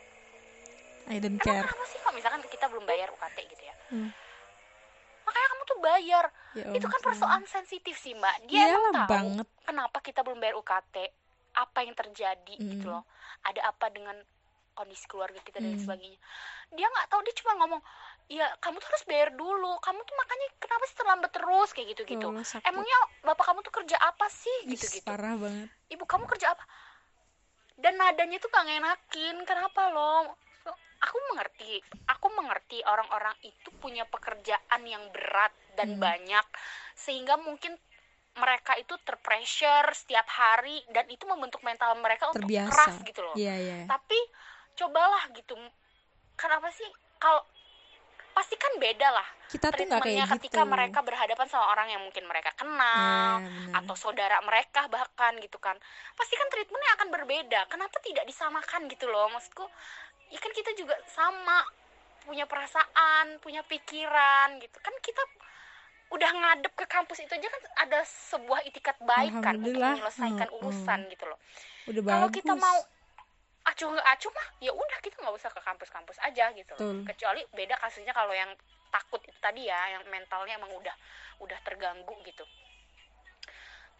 [1.06, 1.62] I don't care.
[1.62, 3.74] kenapa sih kok misalkan kita belum bayar UKT gitu ya?
[3.88, 4.11] Hmm.
[5.20, 6.24] makanya kamu tuh bayar.
[6.52, 8.35] Ya itu kan persoalan sensitif sih mbak.
[8.44, 9.46] Dia Iyalah emang tahu banget.
[9.62, 10.96] kenapa kita belum bayar UKT
[11.52, 12.90] apa yang terjadi gitu Mm.
[12.90, 13.06] loh.
[13.40, 14.18] Ada apa dengan
[14.72, 15.83] kondisi keluarga kita dan Mm.
[15.83, 16.18] sebagainya.
[16.72, 17.83] Dia nggak tahu dia cuma ngomong
[18.30, 19.72] ya kamu tuh harus bayar dulu.
[19.82, 21.68] Kamu tuh makanya kenapa sih terlambat terus?
[21.74, 22.64] Kayak gitu gitu sakit.
[22.70, 24.56] emangnya bapak kamu tuh kerja apa sih?
[24.70, 25.68] Ih, gitu gitu parah banget.
[25.90, 26.64] Ibu kamu kerja apa?
[27.74, 29.36] Dan nadanya tuh gak ngenakin.
[29.42, 30.38] Kenapa loh
[31.00, 31.82] aku mengerti.
[32.06, 32.30] Aku
[32.70, 36.02] seperti orang-orang itu punya pekerjaan yang berat dan Hmm.
[36.06, 36.46] banyak.
[36.94, 37.74] Sehingga mungkin
[38.38, 42.70] mereka itu terpressure setiap hari dan itu membentuk mental mereka untuk Terbiasa.
[42.70, 43.34] keras gitu loh.
[43.34, 43.78] Iya, iya.
[43.90, 44.14] tapi
[44.78, 45.58] cobalah gitu.
[46.38, 46.86] Kenapa sih
[47.18, 47.42] kalau
[48.30, 50.32] pasti kan beda lah Kita tuh nggak kayak gitu.
[50.38, 53.82] ketika mereka berhadapan sama orang yang mungkin mereka kenal benar.
[53.82, 55.74] atau saudara mereka bahkan gitu kan.
[56.14, 57.60] Pasti kan treatmentnya akan berbeda.
[57.66, 59.26] Kenapa tidak disamakan gitu loh?
[59.34, 59.66] Maksudku
[60.30, 61.66] ya kan kita juga sama
[62.22, 64.78] punya perasaan punya pikiran gitu.
[64.78, 65.22] Kan kita
[66.10, 71.06] udah ngadep ke kampus itu aja kan ada sebuah itikat baik kan untuk menyelesaikan urusan
[71.10, 71.38] gitu loh.
[71.86, 72.78] Kalau kita mau
[73.61, 76.81] acuh nggak acuh mah ya udah kita nggak usah ke kampus-kampus aja gitu loh.
[76.81, 76.96] Betul.
[77.07, 78.49] kecuali beda kasusnya kalau yang
[78.88, 80.96] takut itu tadi ya yang mentalnya emang udah
[81.38, 82.42] udah terganggu gitu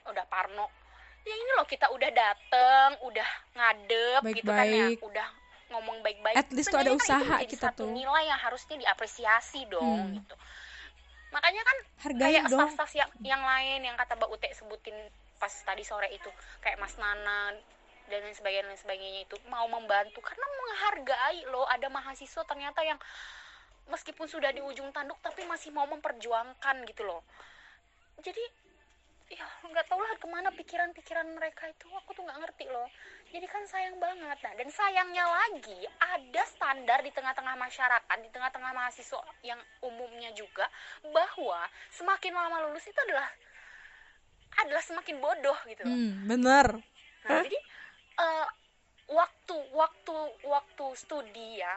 [0.07, 0.67] udah parno
[1.23, 5.29] ya ini loh kita udah dateng udah ngadep gitu kan ya udah
[5.71, 7.93] ngomong baik-baik At least tuh ada kan itu usaha menjadi kita satu tuh.
[7.93, 10.17] nilai yang harusnya diapresiasi dong Hmm.
[10.19, 10.35] gitu
[11.31, 14.97] makanya kan Hargain kayak staff-staff yang, yang lain yang kata Mbak Ute sebutin
[15.39, 16.27] pas tadi sore itu
[16.59, 17.55] kayak Mas Nana
[18.11, 20.19] dan lain sebagainya lain sebagainya itu mau membantu.
[20.21, 22.99] Karena menghargai loh ada mahasiswa ternyata yang
[23.87, 27.23] meskipun sudah di ujung tanduk tapi masih mau memperjuangkan gitu loh.
[28.21, 28.43] Jadi
[29.31, 31.87] ya nggak tahu lah ke mana pikiran-pikiran mereka itu.
[32.03, 32.91] Aku tuh nggak ngerti loh.
[33.31, 34.39] Jadi kan sayang banget.
[34.43, 40.67] Nah dan sayangnya lagi ada standar di tengah-tengah masyarakat di tengah-tengah mahasiswa yang umumnya juga
[41.15, 41.63] bahwa
[41.95, 43.31] semakin lama lulus itu adalah
[44.67, 45.95] adalah semakin bodoh gitu loh.
[45.95, 46.67] Hmm, bener.
[47.29, 47.59] Nah, jadi
[48.21, 48.47] eh,
[49.11, 50.15] waktu waktu
[50.47, 51.75] waktu studi ya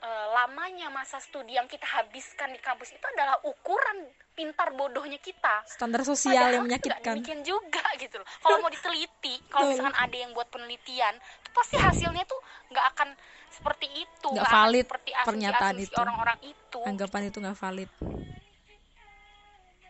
[0.00, 5.60] eh, lamanya masa studi yang kita habiskan di kampus itu adalah ukuran pintar bodohnya kita.
[5.68, 7.14] Standar sosial yang Padahal nggak menyakitkan.
[7.20, 8.24] demikian juga gitu loh.
[8.40, 11.12] Kalau mau diteliti, kalau misalkan ada yang buat penelitian,
[11.52, 12.40] pasti hasilnya tuh
[12.72, 13.08] nggak akan
[13.50, 16.00] seperti itu, Nggak valid seperti pernyataan asumsi-asumsi itu.
[16.00, 16.80] orang-orang itu.
[16.86, 17.90] Anggapan itu nggak valid.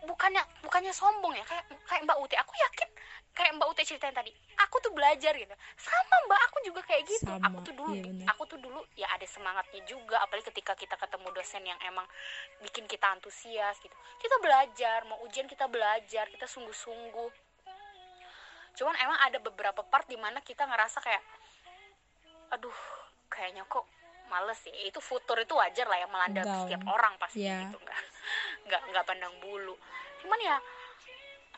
[0.01, 2.89] bukannya bukannya sombong ya kayak kayak Mbak Uti aku yakin
[3.31, 5.55] kayak Mbak Uti ceritain tadi aku tuh belajar gitu.
[5.79, 7.31] Sama Mbak aku juga kayak gitu.
[7.31, 10.95] Sama, aku tuh dulu iya aku tuh dulu ya ada semangatnya juga apalagi ketika kita
[10.95, 12.05] ketemu dosen yang emang
[12.61, 13.95] bikin kita antusias gitu.
[14.19, 17.31] Kita belajar mau ujian kita belajar kita sungguh-sungguh.
[18.77, 21.23] Cuman emang ada beberapa part di mana kita ngerasa kayak
[22.51, 22.77] aduh
[23.31, 23.87] kayaknya kok
[24.29, 24.75] males ya.
[24.85, 26.67] Itu futur itu wajar lah ya melanda Down.
[26.67, 27.67] setiap orang pasti Iya.
[27.67, 27.79] gitu.
[27.79, 28.01] Nggak
[28.69, 29.75] nggak nggak pandang bulu.
[30.21, 30.57] Cuman ya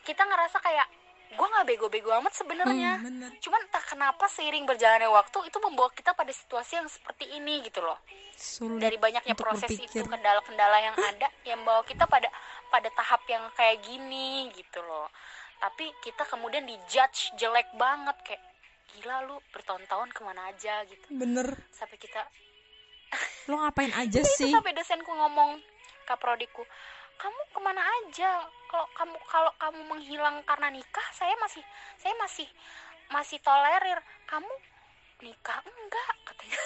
[0.03, 0.87] kita ngerasa kayak
[1.29, 3.29] gue nggak bego-bego amat sebenarnya Hmm, bener.
[3.39, 7.79] cuman entah kenapa seiring berjalannya waktu itu membawa kita pada situasi yang seperti ini gitu
[7.79, 7.97] loh
[8.33, 10.01] Sulit dari banyaknya proses berpikir.
[10.01, 12.29] itu kendala-kendala yang ada yang membawa kita pada
[12.67, 15.09] pada tahap yang kayak gini gitu loh
[15.57, 18.43] tapi kita kemudian dijudge jelek banget kayak
[18.91, 21.49] gila lu bertahun-tahun ke mana aja gitu Bener.
[21.71, 22.21] sampai kita
[23.47, 24.51] Lo ngapain aja itu sih?
[24.51, 25.57] sampai dosenku ngomong
[26.03, 26.61] kaprodiku
[27.17, 28.31] kamu ke mana aja
[28.67, 31.63] kalau kamu kalau kamu menghilang karena nikah saya masih
[32.01, 32.47] saya masih
[33.09, 34.53] masih tolerir kamu
[35.21, 36.61] nikah enggak katanya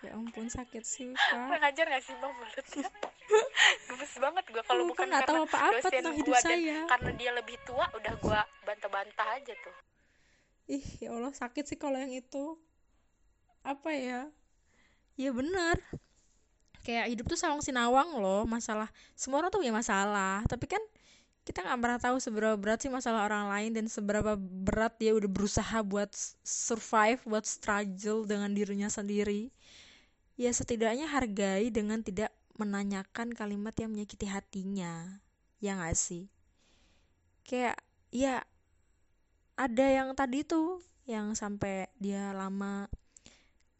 [0.00, 1.60] Ya ampun sakit sih, Kak.
[1.60, 2.88] ajar gak sih bang mulutnya
[3.92, 6.76] gemes banget gue kalau bukan kan nggak tahu apa-apa dosen tentang hidup gua saya.
[6.88, 9.76] karena dia lebih tua udah gue bantah-bantah aja tuh
[10.70, 12.54] Ih, ya Allah sakit sih kalau yang itu.
[13.66, 14.30] Apa ya?
[15.18, 15.82] Ya bener.
[16.80, 18.88] Kayak hidup tuh sawang sinawang loh, masalah.
[19.12, 20.80] Semua orang tuh punya masalah, tapi kan
[21.44, 25.26] kita nggak pernah tahu seberapa berat sih masalah orang lain dan seberapa berat dia udah
[25.26, 26.12] berusaha buat
[26.44, 29.50] survive, buat struggle dengan dirinya sendiri.
[30.40, 35.20] Ya setidaknya hargai dengan tidak menanyakan kalimat yang menyakiti hatinya.
[35.60, 36.28] Ya nggak sih?
[37.44, 37.80] Kayak
[38.12, 38.44] ya
[39.56, 42.86] ada yang tadi tuh yang sampai dia lama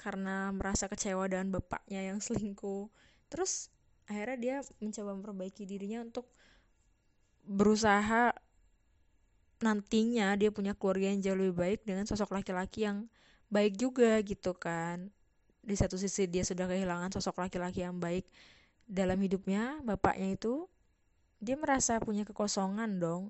[0.00, 2.88] karena merasa kecewa dengan bapaknya yang selingkuh.
[3.28, 3.68] Terus
[4.08, 6.24] akhirnya dia mencoba memperbaiki dirinya untuk
[7.44, 8.32] berusaha
[9.60, 13.04] nantinya dia punya keluarga yang jauh lebih baik dengan sosok laki-laki yang
[13.52, 15.12] baik juga gitu kan.
[15.60, 18.24] Di satu sisi dia sudah kehilangan sosok laki-laki yang baik
[18.88, 20.64] dalam hidupnya bapaknya itu
[21.44, 23.28] dia merasa punya kekosongan dong.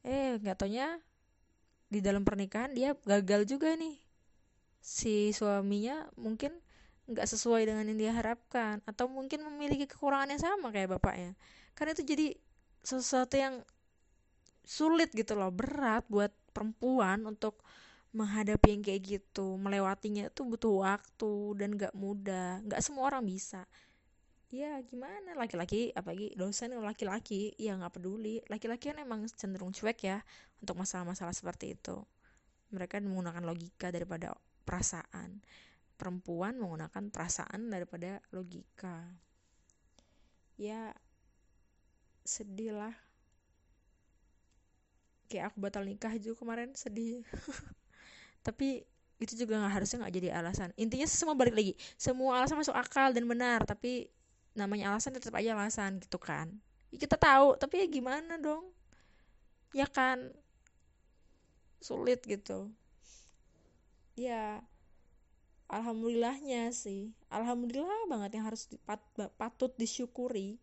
[0.00, 0.96] Eh nggak taunya
[1.92, 4.09] di dalam pernikahan dia gagal juga nih
[4.80, 6.56] si suaminya mungkin
[7.10, 11.36] nggak sesuai dengan yang dia harapkan atau mungkin memiliki kekurangan yang sama kayak bapaknya.
[11.74, 12.26] Karena itu jadi
[12.80, 13.60] sesuatu yang
[14.64, 17.60] sulit gitu loh berat buat perempuan untuk
[18.14, 19.58] menghadapi yang kayak gitu.
[19.58, 22.62] Melewatinya itu butuh waktu dan nggak mudah.
[22.66, 23.66] Nggak semua orang bisa.
[24.50, 25.38] Ya gimana?
[25.38, 28.42] Laki-laki apalagi dosen laki-laki ya nggak peduli.
[28.50, 30.18] Laki-laki kan emang cenderung cuek ya
[30.58, 32.02] untuk masalah-masalah seperti itu.
[32.70, 34.34] Mereka menggunakan logika daripada
[34.70, 35.42] perasaan.
[35.98, 39.10] Perempuan menggunakan perasaan daripada logika.
[40.54, 40.94] Ya
[42.22, 42.94] sedih lah
[45.26, 47.26] kayak aku batal nikah juga kemarin sedih.
[48.46, 48.86] Tapi
[49.20, 50.70] itu juga nggak harusnya nggak jadi alasan.
[50.78, 51.74] Intinya semua balik lagi.
[51.98, 54.08] Semua alasan masuk akal dan benar tapi
[54.54, 56.50] namanya alasan tetap aja alasan gitu kan.
[56.94, 58.70] Ya, kita tahu tapi ya gimana dong?
[59.74, 60.30] Ya kan?
[61.82, 62.72] Sulit gitu
[64.20, 64.60] ya
[65.72, 67.16] alhamdulillahnya sih.
[67.32, 69.00] Alhamdulillah banget yang harus pat,
[69.40, 70.60] patut disyukuri.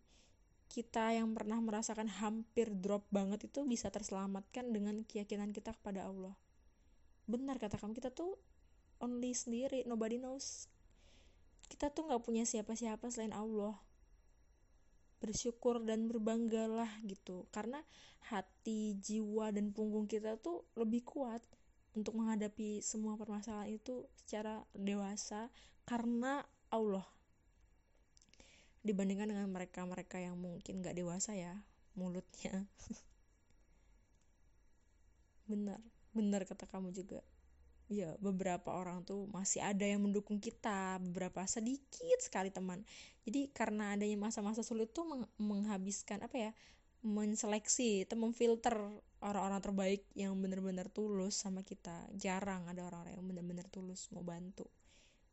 [0.68, 6.36] Kita yang pernah merasakan hampir drop banget itu bisa terselamatkan dengan keyakinan kita kepada Allah.
[7.26, 8.38] Benar kata kamu kita tuh
[9.02, 10.70] only sendiri nobody knows.
[11.66, 13.74] Kita tuh nggak punya siapa-siapa selain Allah.
[15.18, 17.48] Bersyukur dan berbanggalah gitu.
[17.50, 17.82] Karena
[18.28, 21.40] hati jiwa dan punggung kita tuh lebih kuat
[21.96, 25.48] untuk menghadapi semua permasalahan itu secara dewasa
[25.88, 27.06] karena Allah.
[28.84, 31.56] Dibandingkan dengan mereka-mereka yang mungkin gak dewasa ya
[31.98, 32.64] mulutnya.
[35.48, 35.80] Benar
[36.18, 37.22] benar kata kamu juga.
[37.88, 42.84] Ya beberapa orang tuh masih ada yang mendukung kita beberapa sedikit sekali teman.
[43.24, 46.50] Jadi karena adanya masa-masa sulit tuh meng menghabiskan apa ya
[47.06, 48.74] menseleksi atau memfilter
[49.22, 52.06] orang-orang terbaik yang benar-benar tulus sama kita.
[52.18, 54.66] Jarang ada orang-orang yang benar-benar tulus mau bantu.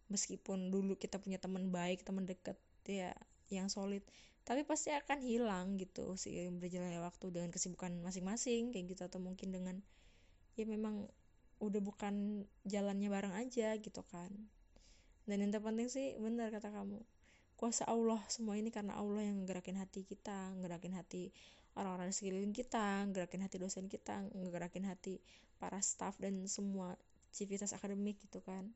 [0.10, 3.14] Meskipun dulu kita punya teman baik teman deket ya
[3.50, 4.06] yang solid.
[4.46, 9.02] Tapi pasti akan hilang gitu seiring berjalannya waktu dengan kesibukan masing-masing kayak gitu.
[9.10, 9.82] Atau mungkin dengan
[10.54, 11.10] ya memang
[11.58, 14.30] udah bukan jalannya bareng aja gitu kan.
[15.26, 17.02] Dan yang terpenting sih benar kata kamu
[17.56, 21.32] kuasa Allah semua ini karena Allah yang ngerakin hati kita ngerakin hati
[21.76, 25.20] orang-orang di sekeliling kita ngerakin hati dosen kita ngerakin hati
[25.60, 26.96] para staff dan semua
[27.36, 28.72] civitas akademik gitu kan.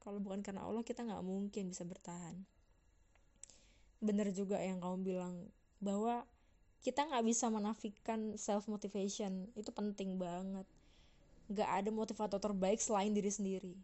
[0.00, 2.36] Kalau bukan karena Allah kita nggak mungkin bisa bertahan.
[4.00, 5.34] Bener juga yang kamu bilang
[5.80, 6.24] bahwa
[6.84, 10.68] kita nggak bisa menafikan self motivation itu penting banget.
[11.48, 13.74] Nggak ada motivator terbaik selain diri sendiri.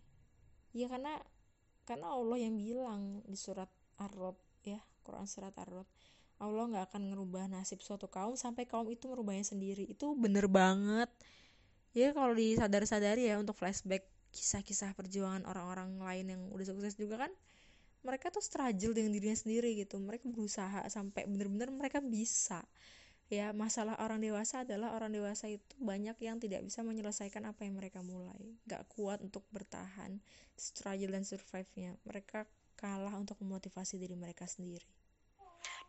[0.76, 1.16] Ya karena
[1.88, 5.88] karena Allah yang bilang di surat Ar-Rod ya Quran surat Ar-Rod
[6.40, 9.84] Allah nggak akan ngerubah nasib suatu kaum sampai kaum itu merubahnya sendiri.
[9.84, 11.12] Itu bener banget.
[11.92, 17.32] Ya kalau disadar-sadari ya untuk flashback kisah-kisah perjuangan orang-orang lain yang udah sukses juga kan
[18.00, 20.00] mereka tuh struggle dengan dirinya sendiri gitu.
[20.00, 22.64] Mereka berusaha sampai bener-bener mereka bisa.
[23.28, 27.76] Ya masalah orang dewasa adalah orang dewasa itu banyak yang tidak bisa menyelesaikan apa yang
[27.76, 28.56] mereka mulai.
[28.64, 30.18] Gak kuat untuk bertahan
[30.56, 32.00] struggle dan survive-nya.
[32.08, 32.48] Mereka
[32.80, 34.99] kalah untuk memotivasi diri mereka sendiri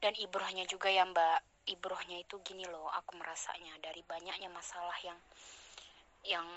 [0.02, 1.40] dan ibrohnya juga ya mbak.
[1.62, 5.20] Ibrohnya itu gini loh aku merasanya dari banyaknya masalah yang
[6.26, 6.48] yang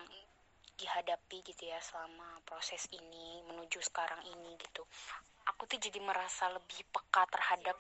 [0.75, 4.83] dihadapi gitu ya selama proses ini menuju sekarang ini gitu.
[5.53, 7.77] Aku tuh jadi merasa lebih peka terhadap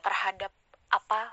[0.00, 0.52] terhadap
[0.90, 1.28] apa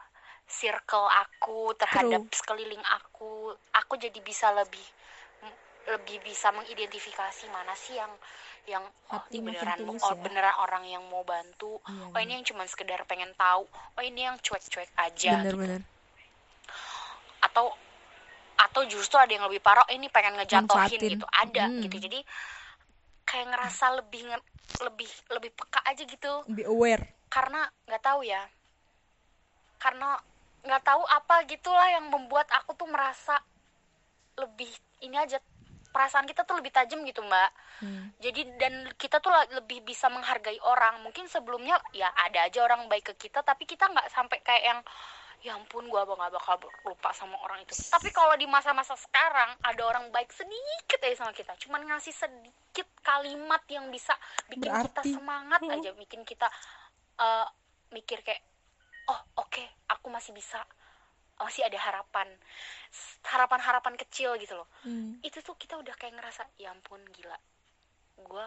[0.50, 2.36] circle aku terhadap True.
[2.36, 3.56] sekeliling aku.
[3.80, 4.84] Aku jadi bisa lebih
[5.88, 8.12] lebih bisa mengidentifikasi mana sih yang
[8.68, 10.20] yang oh, beneran oh, ya?
[10.20, 11.82] beneran orang yang mau bantu.
[11.90, 13.66] Iya, oh ini yang cuma sekedar pengen tahu.
[13.70, 15.62] Oh ini yang cuek-cuek aja bener, gitu.
[15.64, 15.82] bener.
[17.40, 17.72] atau
[18.60, 21.26] atau justru ada yang lebih parah oh, ini pengen ngejatuhin gitu.
[21.32, 21.82] Ada hmm.
[21.88, 21.98] gitu.
[21.98, 22.20] Jadi
[23.26, 24.22] kayak ngerasa lebih
[24.84, 26.34] lebih lebih peka aja gitu.
[26.52, 27.04] Lebih aware.
[27.32, 28.44] Karena nggak tahu ya.
[29.80, 30.20] Karena
[30.60, 33.40] nggak tahu apa gitulah yang membuat aku tuh merasa
[34.36, 35.40] lebih ini aja
[35.90, 37.50] perasaan kita tuh lebih tajam gitu mbak
[37.82, 38.18] hmm.
[38.22, 43.14] jadi dan kita tuh lebih bisa menghargai orang mungkin sebelumnya ya ada aja orang baik
[43.14, 44.80] ke kita tapi kita nggak sampai kayak yang
[45.40, 49.82] ya ampun gue nggak bakal lupa sama orang itu tapi kalau di masa-masa sekarang ada
[49.88, 54.12] orang baik sedikit aja sama kita cuman ngasih sedikit kalimat yang bisa
[54.52, 54.92] bikin Berarti.
[54.92, 56.48] kita semangat aja bikin kita
[57.24, 57.48] uh,
[57.96, 58.44] mikir kayak
[59.08, 60.60] oh oke okay, aku masih bisa
[61.40, 62.28] masih ada harapan
[63.26, 64.68] harapan-harapan kecil gitu loh.
[64.84, 65.18] Hmm.
[65.24, 67.38] itu tuh kita udah kayak ngerasa ya ampun gila.
[68.20, 68.46] Gue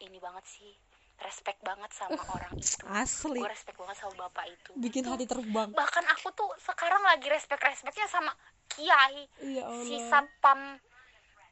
[0.00, 0.72] ini banget sih
[1.20, 2.84] respect banget sama uh, orang itu.
[3.04, 3.40] asli.
[3.40, 4.70] Gue respect banget sama bapak itu.
[4.80, 5.68] Bikin itu, hati terbang.
[5.76, 8.32] bahkan aku tuh sekarang lagi respect respectnya sama
[8.70, 10.78] kiai ya si satpam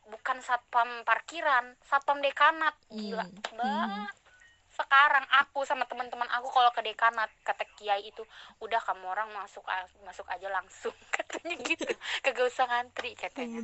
[0.09, 2.74] bukan satpam parkiran satpam dekanat.
[2.88, 3.55] Gila hmm.
[3.55, 4.14] banget.
[4.16, 4.27] hmm.
[4.78, 8.22] Sekarang aku sama teman-teman aku kalau ke dekanat kata kiai itu
[8.62, 9.66] udah kamu orang masuk
[10.06, 10.94] masuk aja langsung.
[11.14, 11.90] Katanya gitu.
[12.22, 13.58] Kagak usah ngantri katanya.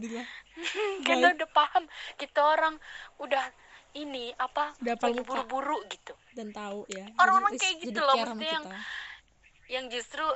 [1.07, 1.87] Karena udah paham
[2.19, 2.75] kita orang
[3.23, 3.45] udah
[3.95, 6.19] ini apa lagi buru-buru gitu.
[6.35, 7.07] Dan tahu ya.
[7.23, 8.67] Orang-orang kayak gitu loh maksudnya yang
[9.65, 10.27] yang justru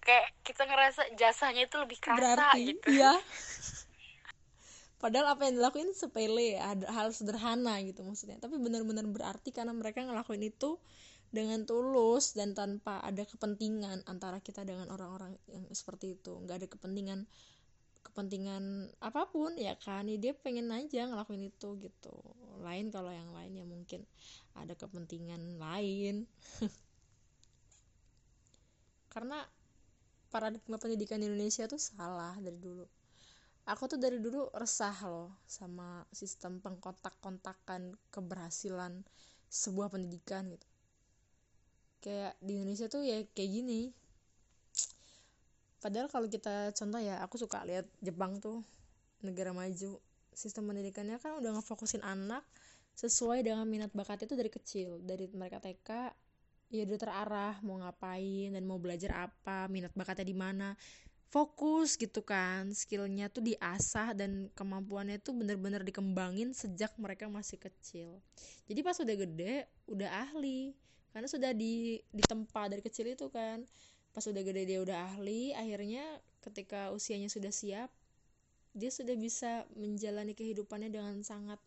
[0.00, 2.88] kayak kita ngerasa jasanya itu lebih kerasa Berarti, gitu.
[2.96, 3.12] ya
[5.00, 8.36] padahal apa yang dilakuin sepele hal sederhana gitu maksudnya.
[8.36, 10.76] Tapi benar-benar berarti karena mereka ngelakuin itu
[11.32, 16.36] dengan tulus dan tanpa ada kepentingan antara kita dengan orang-orang yang seperti itu.
[16.44, 17.20] Nggak ada kepentingan
[18.00, 20.04] kepentingan apa pun ya kan?
[20.04, 22.14] Ya dia pengen aja ngelakuin itu gitu.
[22.60, 24.04] Lain kalau yang lain ya mungkin
[24.52, 26.28] ada kepentingan lain.
[29.14, 29.42] Karena
[30.28, 32.99] paradigma pendidikan di Indonesia tuh salah dari dulu
[33.68, 39.04] aku tuh dari dulu resah loh sama sistem pengkontak-kontakan keberhasilan
[39.50, 40.68] sebuah pendidikan gitu.
[42.00, 43.92] Kayak di Indonesia tuh ya kayak gini.
[45.80, 48.64] Padahal kalau kita contoh ya aku suka lihat Jepang tuh
[49.20, 50.00] negara maju.
[50.32, 52.46] Sistem pendidikannya kan udah ngefokusin anak
[52.96, 55.00] sesuai dengan minat bakat itu dari kecil.
[55.04, 56.14] Dari mereka TK
[56.70, 60.68] ya udah terarah mau ngapain dan mau belajar apa minat bakatnya di mana
[61.30, 68.18] fokus gitu kan skillnya tuh diasah dan kemampuannya tuh bener-bener dikembangin sejak mereka masih kecil.
[68.66, 70.74] Jadi pas udah gede udah ahli.
[71.10, 73.62] Karena sudah di ditempa dari kecil itu kan.
[74.10, 76.02] Pas udah gede dia udah ahli akhirnya
[76.42, 77.94] ketika usianya sudah siap
[78.74, 81.58] dia sudah bisa menjalani kehidupannya dengan sangat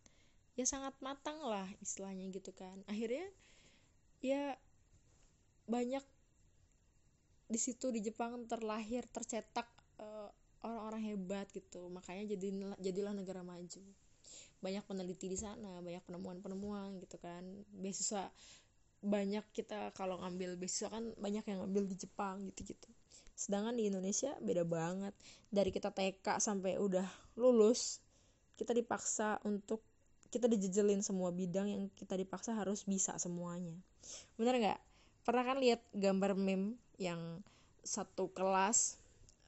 [0.56, 2.84] ya sangat matang lah istilahnya gitu kan.
[2.88, 3.32] Akhirnya
[4.19, 4.60] ya
[5.67, 6.04] banyak
[7.54, 9.70] di situ di Jepang terlahir tercetak
[10.02, 10.30] eh,
[10.66, 11.86] orang-orang hebat gitu.
[11.94, 13.84] Makanya jadi jadilah negara maju.
[14.63, 17.46] Banyak peneliti di sana banyak penemuan-penemuan gitu kan.
[17.78, 18.32] Beasiswa
[19.04, 22.89] banyak kita kalau ngambil beasiswa kan banyak yang ngambil di Jepang gitu-gitu.
[23.36, 25.13] Sedangkan di Indonesia beda banget.
[25.52, 27.06] Dari kita TK sampai udah
[27.38, 28.00] lulus
[28.58, 29.84] kita dipaksa untuk
[30.32, 33.76] kita dijejelin semua bidang yang kita dipaksa harus bisa semuanya.
[34.39, 34.80] Bener nggak?
[35.28, 37.42] Pernah kan lihat gambar meme yang
[37.84, 38.98] satu kelas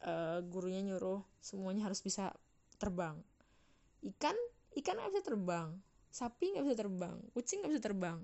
[0.03, 2.33] uh, gurunya nyuruh semuanya harus bisa
[2.77, 3.15] terbang.
[4.05, 4.35] Ikan
[4.75, 5.69] ikan nggak bisa terbang
[6.15, 8.17] sapi nggak bisa terbang kucing nggak bisa terbang.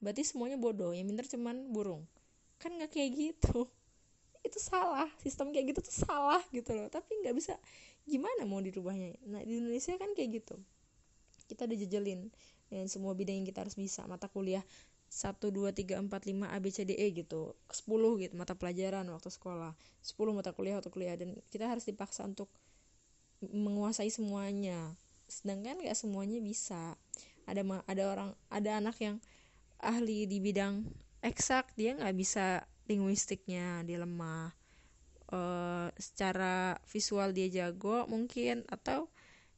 [0.00, 2.04] Berarti semuanya bodoh yang pintar cuman burung.
[2.60, 3.64] Kan nggak kayak gitu.
[4.46, 6.92] Itu salah sistem kayak gitu tuh salah gitu loh.
[6.92, 7.56] Tapi nggak bisa
[8.04, 9.16] gimana mau dirubahnya?
[9.28, 10.56] Nah di Indonesia kan kayak gitu.
[11.48, 12.28] Kita dijejelin
[12.68, 14.62] dengan semua bidang yang kita harus bisa mata kuliah
[15.10, 17.58] 1, 2, 3, 4, 5 A, B, C, D, E gitu.
[17.66, 19.74] 10 gitu mata pelajaran waktu sekolah.
[20.06, 21.18] 10 mata kuliah waktu kuliah.
[21.18, 22.46] Dan kita harus dipaksa untuk
[23.42, 24.94] menguasai semuanya.
[25.26, 26.94] Sedangkan gak semuanya bisa.
[27.50, 29.18] Ada ada orang ada anak yang
[29.82, 30.86] ahli di bidang
[31.24, 34.54] eksak dia nggak bisa linguistiknya dia lemah.
[35.30, 39.06] Uh, secara visual dia jago mungkin atau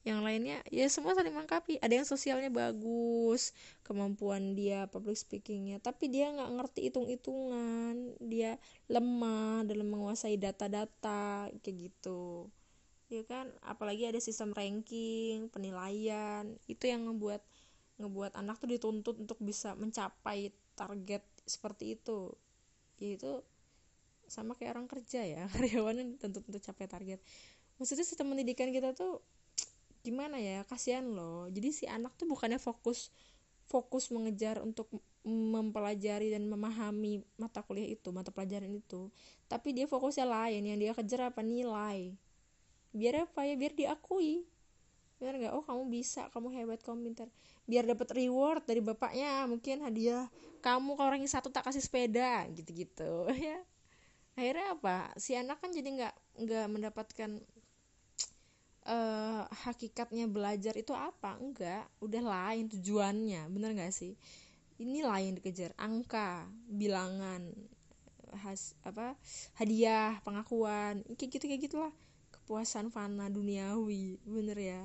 [0.02, 1.78] yang lainnya ya semua saling melengkapi.
[1.78, 3.54] Ada yang sosialnya bagus
[3.86, 5.78] kemampuan dia public speakingnya.
[5.78, 8.18] Tapi dia nggak ngerti hitung-hitungan.
[8.18, 8.58] Dia
[8.90, 12.50] lemah dalam menguasai data-data kayak gitu.
[13.14, 13.54] Ya kan?
[13.62, 16.50] Apalagi ada sistem ranking penilaian.
[16.66, 17.42] Itu yang ngebuat
[18.02, 22.34] ngebuat anak tuh dituntut untuk bisa mencapai target seperti itu.
[22.98, 23.46] Yaitu
[24.26, 25.46] sama kayak orang kerja ya.
[25.54, 27.22] Karyawan dituntut untuk capai target.
[27.78, 29.22] Maksudnya sistem pendidikan kita tuh
[30.02, 31.48] gimana ya kasihan loh.
[31.48, 33.14] Jadi si anak tuh bukannya fokus
[33.70, 34.90] fokus mengejar untuk
[35.24, 39.08] mempelajari dan memahami mata kuliah itu mata pelajaran itu.
[39.46, 41.40] Tapi dia fokusnya lain yang dia kejar apa?
[41.40, 42.12] Nilai.
[42.90, 43.54] Biar apa ya?
[43.54, 44.44] Biar diakui.
[45.22, 45.54] Biar nggak?
[45.54, 47.28] Oh kamu bisa kamu hebat kamu pintar.
[47.64, 50.26] Biar dapat reward dari bapaknya mungkin hadiah.
[50.58, 53.62] Kamu kalau orangnya satu tak kasih sepeda gitu-gitu ya.
[54.34, 55.14] Akhirnya apa?
[55.16, 57.30] Si anak kan jadi nggak nggak mendapatkan
[58.86, 61.38] uh, hakikatnya belajar itu apa?
[61.38, 64.14] Enggak udah lain tujuannya bener nggak sih?
[64.82, 67.46] Ini lain dikejar angka bilangan
[68.32, 69.12] has apa
[69.60, 71.92] hadiah pengakuan kayak gitu kayak gitulah.
[72.32, 74.82] Kepuasan fana duniawi bener ya.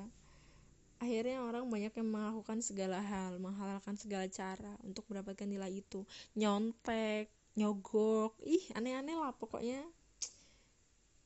[0.98, 6.02] Akhirnya orang banyak yang melakukan segala hal menghalalkan segala cara untuk mendapatkan nilai itu.
[6.34, 9.82] Nyontek nyogok ih aneh-aneh lah pokoknya.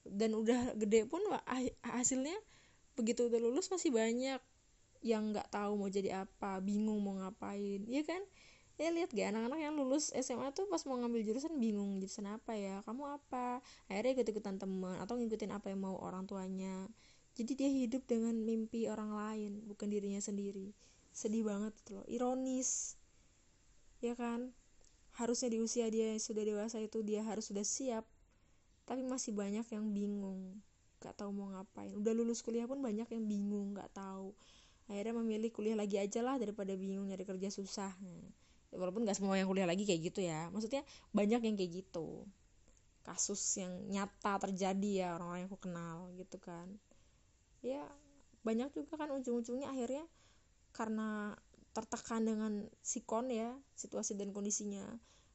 [0.05, 1.21] Dan udah gede pun
[1.85, 2.37] hasilnya
[2.99, 4.41] begitu udah lulus masih banyak
[5.03, 7.83] yang nggak tahu mau jadi apa bingung mau ngapain.
[7.91, 8.23] Ya kan?
[8.81, 12.57] Ya lihat gak anak-anak yang lulus SMA tuh pas mau ngambil jurusan bingung jurusan apa
[12.57, 12.81] ya?
[12.89, 13.61] Kamu apa?
[13.87, 16.89] Akhirnya ikut-ikutan teman atau ngikutin apa yang mau orang tuanya.
[17.37, 20.73] Jadi dia hidup dengan mimpi orang lain bukan dirinya sendiri.
[21.13, 22.07] Sedih banget itu loh.
[22.09, 22.97] Ironis.
[24.01, 24.57] Ya kan?
[25.21, 28.09] Harusnya di usia dia yang sudah dewasa itu dia harus sudah siap
[28.87, 30.59] tapi masih banyak yang bingung
[31.03, 31.91] gak tahu mau ngapain.
[31.99, 34.31] Udah lulus kuliah pun banyak yang bingung gak tahu.
[34.87, 37.91] Akhirnya memilih kuliah lagi aja lah daripada bingung nyari kerja susah.
[37.99, 38.31] Nah,
[38.79, 40.49] walaupun gak semua yang kuliah lagi kayak gitu ya.
[40.55, 42.25] Maksudnya banyak yang kayak gitu.
[43.03, 46.71] Kasus yang nyata terjadi ya orang-orang yang aku kenal gitu kan.
[47.67, 47.83] Ya
[48.47, 50.07] banyak juga kan ujung-ujungnya akhirnya
[50.75, 51.35] karena
[51.73, 52.53] tertekan dengan
[52.85, 54.87] sikon ya situasi dan kondisinya.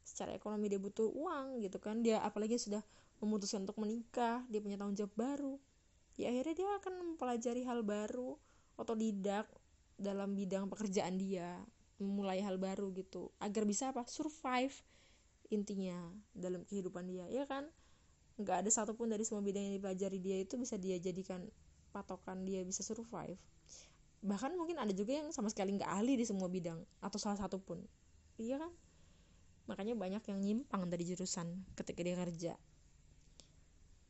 [0.07, 1.99] Secara ekonomi dia butuh uang gitu kan.
[1.99, 2.79] Dia apalagi sudah
[3.21, 5.55] memutuskan untuk menikah dia punya tanggung jawab baru.
[6.17, 8.37] Ya akhirnya dia akan mempelajari hal baru
[8.77, 9.45] otodidak
[9.97, 11.57] dalam bidang pekerjaan dia
[11.97, 14.05] memulai hal baru gitu agar bisa apa?
[14.05, 14.73] Survive
[15.49, 15.97] intinya
[16.33, 17.69] dalam kehidupan dia ya kan?
[18.37, 21.41] Nggak ada satupun dari semua bidang yang dipelajari dia itu bisa dia jadikan
[21.89, 23.41] patokan dia bisa survive.
[24.21, 27.57] Bahkan mungkin ada juga yang sama sekali nggak ahli di semua bidang atau salah satu
[27.57, 27.81] pun
[28.37, 28.69] iya kan?
[29.67, 32.53] Makanya banyak yang nyimpang dari jurusan ketika dia kerja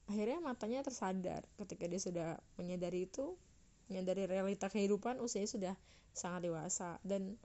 [0.08, 1.44] akhirnya matanya tersadar.
[1.60, 3.36] Ketika dia sudah menyadari itu
[3.88, 5.74] menyadari realita kehidupan usianya sudah
[6.16, 7.00] sangat dewasa.
[7.04, 7.36] Dan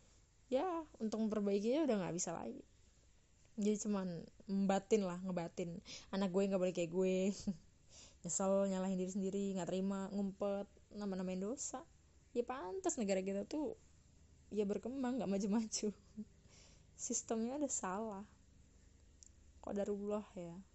[0.47, 0.65] ya
[1.03, 2.63] untuk memperbaikinya udah nggak bisa lagi.
[3.59, 4.09] Jadi cuman
[4.49, 5.83] membatin lah ngebatin.
[6.15, 7.35] Anak gue nggak boleh kayak gue.
[8.23, 11.83] Nyesel nyalahin diri sendiri nggak terima ngumpet nama-namain dosa.
[12.33, 13.77] Ya pantas negara kita tuh
[14.55, 15.91] ya berkembang nggak maju-maju.
[17.07, 18.25] Sistemnya udah salah.
[19.63, 20.72] Kok darullah ya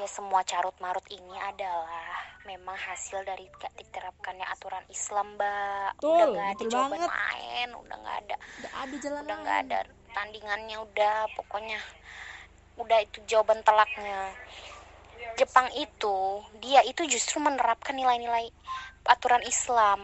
[0.00, 2.08] ya semua carut marut ini adalah
[2.48, 5.92] memang hasil dari gak diterapkannya aturan Islam mbak.
[6.00, 7.10] Betul, udah nggak ada jawaban banget.
[7.12, 9.78] main udah nggak ada udah ada jalan udah nggak ada
[10.16, 11.80] tandingannya udah pokoknya
[12.80, 14.32] udah itu jawaban telaknya.
[15.36, 16.16] Jepang itu
[16.64, 18.48] dia itu justru menerapkan nilai-nilai
[19.04, 20.00] aturan Islam.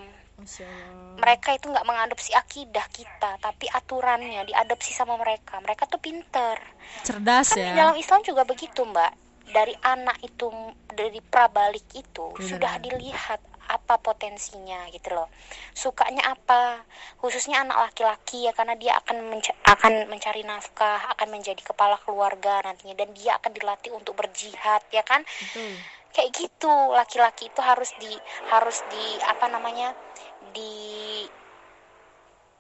[1.17, 5.57] Mereka itu nggak mengadopsi akidah kita tapi aturannya diadopsi sama mereka.
[5.65, 6.61] Mereka tuh pinter.
[7.01, 7.73] Cerdas kan ya.
[7.73, 10.51] dalam Islam juga begitu mbak dari anak itu
[10.91, 12.47] dari prabalik itu Beneran.
[12.51, 15.27] sudah dilihat apa potensinya gitu loh.
[15.75, 16.87] Sukanya apa?
[17.19, 22.63] Khususnya anak laki-laki ya karena dia akan menca- akan mencari nafkah akan menjadi kepala keluarga
[22.63, 25.23] nantinya dan dia akan dilatih untuk berjihad ya kan?
[25.27, 25.75] Betul.
[26.15, 28.13] Kayak gitu laki-laki itu harus di
[28.49, 29.93] harus di apa namanya
[30.41, 31.27] di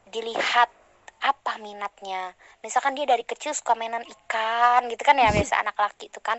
[0.06, 0.70] dilihat
[1.26, 2.30] apa minatnya?
[2.62, 6.38] Misalkan dia dari kecil suka mainan ikan gitu kan ya biasa anak laki itu kan.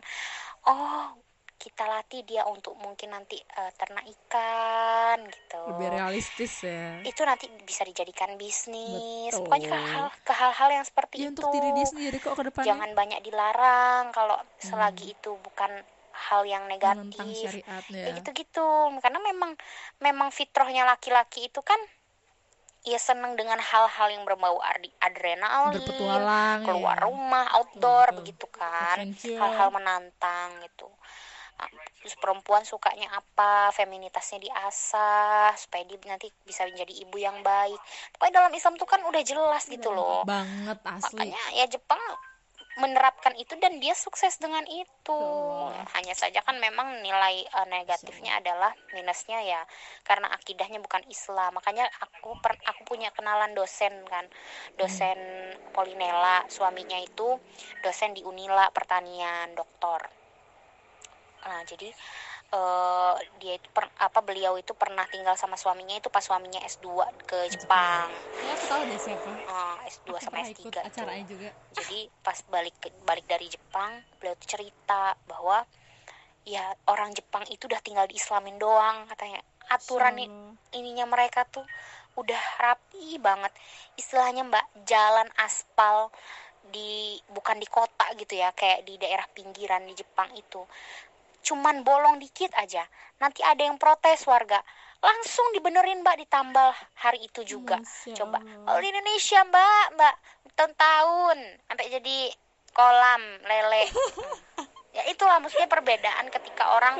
[0.67, 1.11] Oh
[1.57, 5.61] kita latih dia untuk mungkin nanti eh, ternak ikan gitu.
[5.73, 7.01] Lebih realistis ya.
[7.01, 9.33] Itu nanti bisa dijadikan bisnis.
[9.33, 9.49] Betul.
[9.49, 11.29] pokoknya ke hal ke hal-hal yang seperti ya itu.
[11.33, 12.67] untuk diri dia sendiri kok ke depannya.
[12.69, 15.71] Jangan banyak dilarang kalau selagi itu bukan
[16.17, 17.65] hal yang negatif.
[17.65, 18.69] kayak gitu-gitu.
[19.01, 19.57] Karena memang
[19.97, 21.77] memang fitrahnya laki-laki itu kan
[22.87, 24.63] ya seneng dengan hal-hal yang berbau
[25.03, 27.03] adrenalin berpetualang keluar ya.
[27.03, 28.17] rumah outdoor Betul.
[28.23, 28.95] begitu kan.
[29.19, 30.87] Hal-hal menantang gitu.
[31.99, 37.81] Terus perempuan sukanya apa feminitasnya diasah supaya dia nanti bisa menjadi ibu yang baik.
[38.15, 40.23] Pokoknya dalam Islam tuh kan udah jelas gitu loh.
[40.23, 41.27] banget asli.
[41.27, 41.99] Makanya ya Jepang
[42.77, 45.17] menerapkan itu dan dia sukses dengan itu.
[45.17, 45.85] Allah.
[45.97, 49.61] hanya saja kan memang nilai eh, negatifnya adalah minusnya ya
[50.05, 51.57] karena akidahnya bukan Islam.
[51.57, 54.25] Makanya aku per, aku punya kenalan dosen kan
[54.77, 55.17] dosen
[55.73, 57.41] Polinela suaminya itu
[57.81, 60.05] dosen di Unila pertanian doktor.
[61.47, 61.89] Nah jadi
[62.47, 67.03] eh, dia itu per- apa beliau itu pernah tinggal sama suaminya itu pas suaminya S2
[67.27, 68.07] ke Jepang.
[68.39, 69.29] Ya aku tahu deh siapa.
[69.35, 70.83] Eh, S2 Aku sama pernah S3 ikut tuh.
[70.87, 71.49] acaranya juga.
[71.75, 75.67] Jadi pas balik ke- balik dari Jepang beliau tuh cerita bahwa
[76.47, 79.43] ya orang Jepang itu udah tinggal diislamin doang katanya.
[79.67, 80.55] Aturan Allah.
[80.71, 81.67] ininya mereka tuh
[82.15, 83.51] udah rapi banget.
[83.99, 86.07] Istilahnya mbak jalan aspal
[86.67, 90.59] di bukan di kota gitu ya kayak di daerah pinggiran di Jepang itu
[91.47, 92.83] cuman bolong dikit aja.
[93.17, 94.59] Nanti ada yang protes warga.
[94.99, 97.79] Langsung dibenerin mbak ditambal hari itu juga.
[97.79, 98.43] Masya coba.
[98.43, 100.13] Kalau di Indonesia mbak mbak
[100.53, 102.17] tahun-tahun sampai jadi
[102.71, 103.83] kolam lele.
[104.95, 106.97] Ya itulah maksudnya perbedaan ketika orang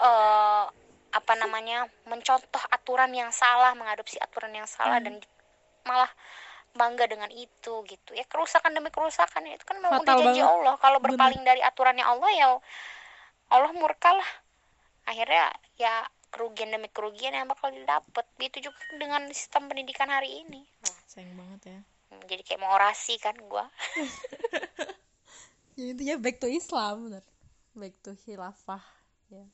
[0.00, 0.64] eh
[1.10, 5.04] apa namanya mencontoh aturan yang salah mengadopsi aturan yang salah Hmm.
[5.04, 5.14] dan
[5.84, 6.08] malah
[6.72, 8.10] bangga dengan itu gitu.
[8.16, 10.54] Ya kerusakan demi kerusakan itu kan memang Fatal udah janji banget.
[10.64, 10.74] Allah.
[10.80, 11.12] Kalau Bener.
[11.12, 12.48] berpaling dari aturannya Allah ya
[13.50, 14.30] Allah murka lah.
[15.10, 20.62] Akhirnya ya kerugian demi kerugian yang bakal didapat begitu juga dengan sistem pendidikan hari ini.
[20.62, 21.80] Nah, sayang banget ya.
[22.30, 23.66] Jadi kayak mau orasi kan gua.
[25.78, 27.24] Ya intinya back to Islam bener.
[27.72, 28.84] Back to khilafah
[29.32, 29.48] ya.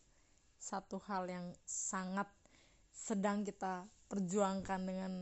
[0.58, 2.26] Satu hal yang sangat
[2.90, 5.12] sedang kita perjuangkan dengan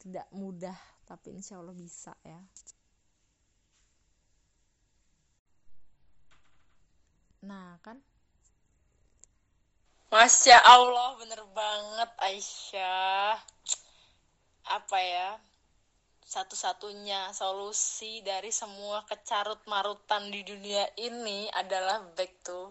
[0.00, 2.40] tidak mudah tapi insya Allah bisa ya.
[7.44, 8.00] Nah kan
[10.14, 13.34] Masya Allah bener banget Aisyah.
[14.70, 15.34] Apa ya?
[16.22, 22.70] Satu-satunya solusi dari semua kecarut marutan di dunia ini adalah back to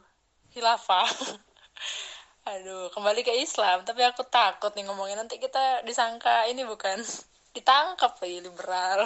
[0.55, 1.03] hilafah
[2.55, 3.83] aduh kembali ke Islam.
[3.83, 5.19] Tapi aku takut nih ngomongin.
[5.19, 7.03] Nanti kita disangka ini bukan
[7.59, 9.03] ditangkap lagi liberal.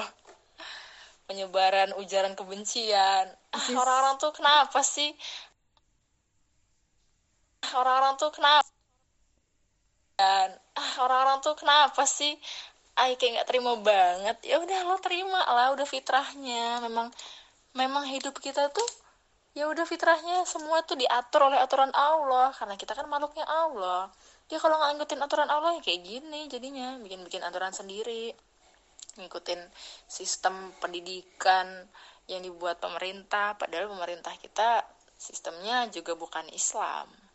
[1.25, 3.33] Penyebaran ujaran kebencian.
[3.49, 5.09] Ah, orang-orang tuh kenapa sih
[7.75, 8.69] orang-orang tuh kenapa?
[10.17, 12.33] Dan ah orang-orang tuh kenapa sih?
[12.97, 14.37] Ay kayak nggak terima banget.
[14.49, 16.81] Ya udah lo terima lah udah fitrahnya.
[16.81, 17.13] Memang
[17.77, 18.89] memang hidup kita tuh
[19.53, 22.49] ya udah fitrahnya semua tuh diatur oleh aturan Allah.
[22.57, 24.09] Karena kita kan makhluknya Allah.
[24.49, 26.97] Ya kalau nggak ngikutin aturan Allah ya kayak gini jadinya.
[26.97, 28.33] Bikin bikin aturan sendiri.
[29.21, 29.61] Ngikutin
[30.09, 31.85] sistem pendidikan
[32.25, 33.53] yang dibuat pemerintah.
[33.53, 34.81] Padahal pemerintah kita
[35.17, 37.26] sistemnya juga bukan Islam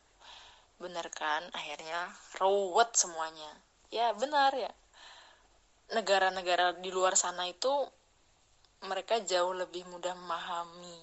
[0.83, 1.47] bener kan?
[1.55, 2.11] Akhirnya
[2.43, 3.55] ruwet semuanya.
[3.95, 4.74] Ya benar ya.
[5.95, 7.70] Negara-negara di luar sana itu
[8.83, 10.99] mereka jauh lebih mudah memahami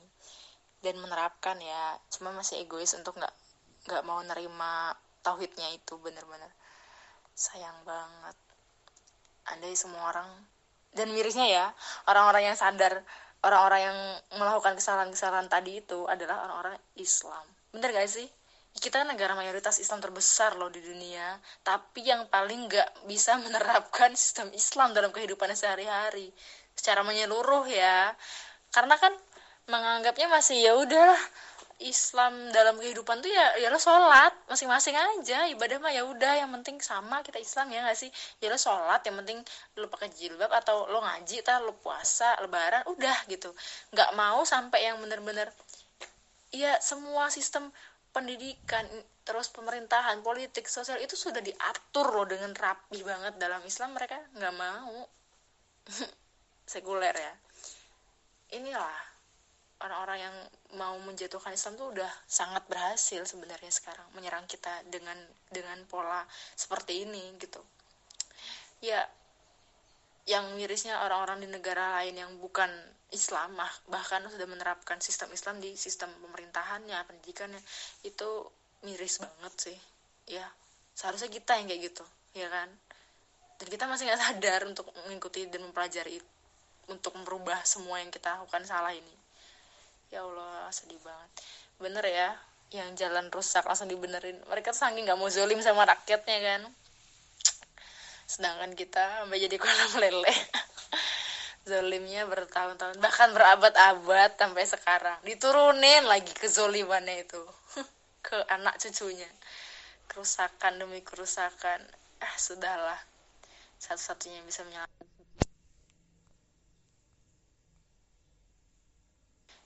[0.84, 1.96] dan menerapkan ya.
[2.12, 3.32] Cuma masih egois untuk nggak
[3.88, 4.92] nggak mau nerima
[5.24, 6.52] tauhidnya itu bener-bener
[7.32, 8.36] sayang banget.
[9.48, 10.30] Andai semua orang
[10.92, 11.66] dan mirisnya ya
[12.10, 13.06] orang-orang yang sadar
[13.46, 13.98] orang-orang yang
[14.36, 17.46] melakukan kesalahan-kesalahan tadi itu adalah orang-orang Islam.
[17.72, 18.28] Bener gak sih
[18.78, 24.54] kita negara mayoritas Islam terbesar loh di dunia tapi yang paling nggak bisa menerapkan sistem
[24.54, 26.30] Islam dalam kehidupannya sehari-hari.
[26.78, 28.14] Secara menyeluruh ya.
[28.72, 29.12] Karena kan
[29.68, 31.14] menganggapnya masih ya udah
[31.80, 35.48] Islam dalam kehidupan tuh ya ya lo sholat masing-masing aja.
[35.48, 38.12] Ibadah mah ya udah yang penting sama kita Islam ya gak sih?
[38.44, 39.40] Ya lo sholat yang penting
[39.80, 43.56] lo pakai jilbab atau lo ngaji tar lo puasa lebaran udah gitu.
[43.96, 45.48] Nggak mau sampai yang bener-bener
[46.52, 47.72] ya semua sistem
[48.10, 48.86] pendidikan
[49.22, 53.94] terus pemerintahan politik sosial itu sudah diatur loh dengan rapi banget dalam Islam.
[53.94, 55.06] Mereka nggak mau
[56.72, 57.34] sekuler ya.
[58.58, 58.98] Inilah
[59.80, 60.36] orang-orang yang
[60.76, 65.16] mau menjatuhkan Islam tuh udah sangat berhasil sebenarnya sekarang menyerang kita dengan
[65.48, 66.26] dengan pola
[66.58, 67.62] seperti ini gitu.
[68.84, 69.06] Ya
[70.30, 72.70] yang mirisnya orang-orang di negara lain yang bukan
[73.10, 73.58] Islam
[73.90, 77.62] bahkan sudah menerapkan sistem Islam di sistem pemerintahannya pendidikannya.
[78.06, 78.50] Itu
[78.86, 79.78] miris banget sih.
[80.30, 80.46] Ya
[80.94, 82.06] seharusnya kita yang kayak gitu
[82.38, 82.70] ya kan?
[83.60, 86.22] Dan kita masih nggak sadar untuk mengikuti dan mempelajari
[86.88, 89.16] untuk merubah semua yang kita lakukan salah ini.
[90.14, 91.30] Ya Allah sedih banget.
[91.82, 92.30] Bener ya
[92.70, 94.38] yang jalan rusak langsung dibenerin.
[94.46, 96.62] Mereka tuh saking nggak mau zolim sama rakyatnya kan?
[98.30, 100.30] Sedangkan kita sampai jadi kolam lele
[101.68, 105.18] zolimnya bertahun-tahun bahkan berabad-abad sampai sekarang.
[105.24, 107.42] Diturunin lagi ke zolimannya itu.
[108.26, 109.28] Ke anak cucunya.
[110.12, 111.80] Kerusakan demi kerusakan.
[112.20, 113.00] Ah sudahlah.
[113.80, 115.08] Satu-satunya bisa menyelamatkan.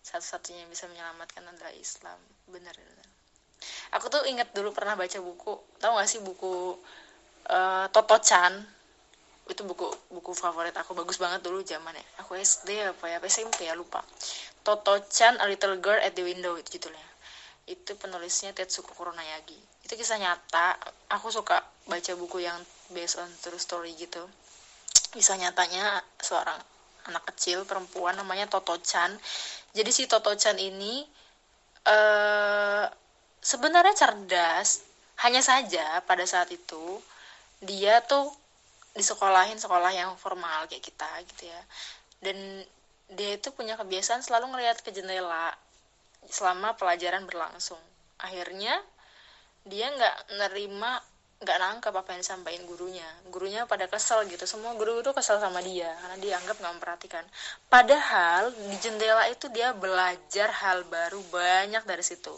[0.04, 2.20] Satu-satunya bisa menyelamatkan adalah Islam.
[2.46, 3.08] Benar benar.
[3.98, 5.58] Aku tuh inget dulu pernah baca buku.
[5.82, 6.78] Tau gak sih buku
[7.50, 8.83] uh, Toto Chan
[9.50, 10.96] itu buku buku favorit aku.
[10.96, 14.04] Bagus banget dulu zaman ya aku SD apa ya SMP ya lupa.
[14.64, 17.10] Toto Chan A Little Girl at the Window itu judulnya.
[17.68, 19.60] Itu penulisnya Tetsuko Kuronayagi.
[19.88, 20.80] Itu kisah nyata.
[21.12, 22.60] Aku suka baca buku yang
[22.92, 24.24] based on true story gitu.
[25.12, 26.60] Kisah nyatanya seorang
[27.04, 29.20] anak kecil perempuan namanya Toto Chan
[29.74, 31.02] jadi si Toto Chan ini
[31.90, 32.86] uh,
[33.42, 34.86] sebenarnya cerdas.
[35.26, 37.02] Hanya saja pada saat itu
[37.64, 38.30] dia tuh
[38.94, 41.62] disekolahin sekolah yang formal kayak kita gitu ya.
[42.22, 42.38] Dan
[43.14, 45.54] dia itu punya kebiasaan selalu ngelihat ke jendela
[46.30, 47.82] selama pelajaran berlangsung.
[48.22, 48.80] Akhirnya
[49.66, 51.02] dia nggak nerima
[51.44, 53.10] nggak nangkep apa yang disampaikan gurunya.
[53.28, 54.48] Gurunya pada kesel gitu.
[54.48, 57.26] Semua guru itu kesel sama dia karena dia anggap nggak memperhatikan.
[57.68, 62.32] Padahal di jendela itu dia belajar hal baru banyak dari situ.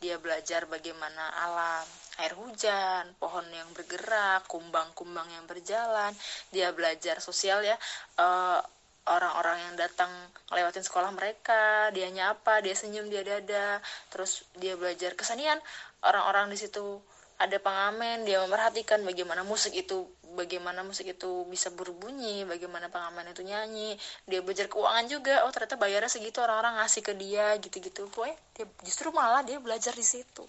[0.00, 6.10] Dia belajar bagaimana alam air hujan, pohon yang bergerak, kumbang-kumbang yang berjalan.
[6.50, 7.78] Dia belajar sosial ya,
[8.18, 8.60] eh,
[9.08, 10.10] orang-orang yang datang
[10.52, 13.80] ngelewatin sekolah mereka, dia nyapa, dia senyum, dia dada,
[14.12, 15.56] terus dia belajar kesenian.
[16.04, 17.00] Orang-orang di situ
[17.38, 23.42] ada pengamen, dia memperhatikan bagaimana musik itu bagaimana musik itu bisa berbunyi, bagaimana pengamen itu
[23.42, 23.96] nyanyi.
[24.28, 25.42] Dia belajar keuangan juga.
[25.48, 28.06] Oh, ternyata bayarnya segitu orang-orang ngasih ke dia gitu-gitu.
[28.12, 30.44] Pokoknya dia justru malah dia belajar di situ.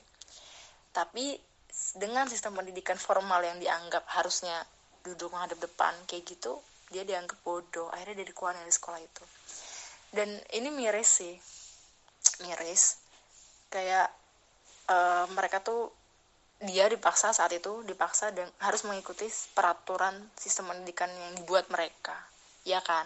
[0.94, 1.49] Tapi
[1.98, 4.66] dengan sistem pendidikan formal yang dianggap harusnya
[5.02, 6.60] duduk menghadap depan kayak gitu
[6.90, 7.88] dia dianggap bodoh.
[7.94, 9.24] Akhirnya dia dikeluarin dari sekolah itu.
[10.10, 11.36] Dan ini miris sih.
[12.46, 12.98] Miris.
[13.70, 14.10] Kayak
[14.90, 15.94] uh, mereka tuh
[16.60, 22.18] dia dipaksa saat itu dipaksa dan harus mengikuti peraturan sistem pendidikan yang dibuat mereka.
[22.66, 23.06] Ya kan?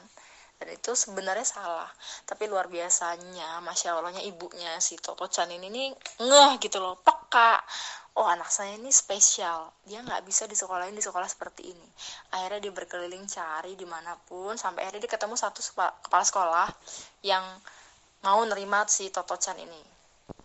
[0.57, 1.91] Dan itu sebenarnya salah.
[2.23, 5.91] Tapi luar biasanya masya allahnya ibunya si Toto Chan ini nih
[6.23, 6.95] ngeh gitu loh
[7.33, 7.57] peka
[8.21, 9.73] oh anak saya ini spesial.
[9.89, 11.87] Dia nggak bisa di sekolah di sekolah seperti ini.
[12.29, 16.69] Akhirnya dia berkeliling cari di mana pun sampai akhirnya dia ketemu satu kepala sekolah
[17.25, 17.41] yang
[18.21, 19.81] mau nerima si Toto Chan ini.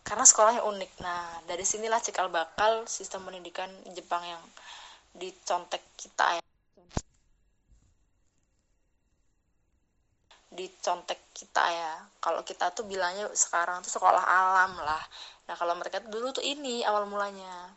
[0.01, 1.05] Karena sekolahnya unik.
[1.05, 4.41] Nah dari sinilah cikal bakal sistem pendidikan Jepang yang
[5.13, 6.48] dicontek kita ya
[10.49, 11.95] dicontek kita ya.
[12.21, 15.03] Kalau kita tuh bilangnya sekarang tuh sekolah alam lah.
[15.49, 17.69] Nah kalau mereka tuh dulu tuh ini awal mulanya.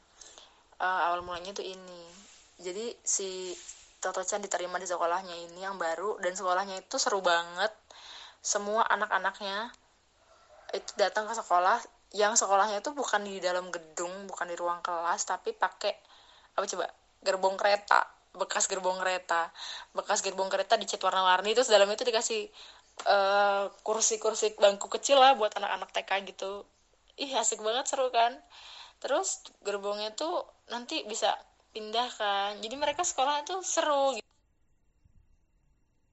[0.82, 2.04] Uh, awal mulanya tuh ini.
[2.62, 3.54] Jadi si
[4.02, 7.70] Toto Chan diterima di sekolahnya ini yang baru dan sekolahnya itu seru banget.
[8.42, 9.70] Semua anak-anaknya
[10.74, 11.78] itu datang ke sekolah
[12.12, 15.96] yang sekolahnya itu bukan di dalam gedung bukan di ruang kelas tapi pakai
[16.60, 16.88] apa coba
[17.24, 18.04] gerbong kereta
[18.36, 19.52] bekas gerbong kereta.
[19.96, 22.48] Bekas gerbong kereta dicat warna-warni terus dalam itu dikasih
[23.08, 26.64] uh, kursi-kursi bangku kecil lah buat anak-anak TK gitu.
[27.20, 28.36] Ih asik banget seru kan?
[29.02, 31.36] Terus gerbongnya tuh nanti bisa
[31.76, 32.60] pindah kan?
[32.64, 34.30] Jadi mereka sekolah itu seru gitu.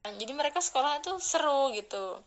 [0.09, 2.19] Jadi mereka sekolah itu seru gitu.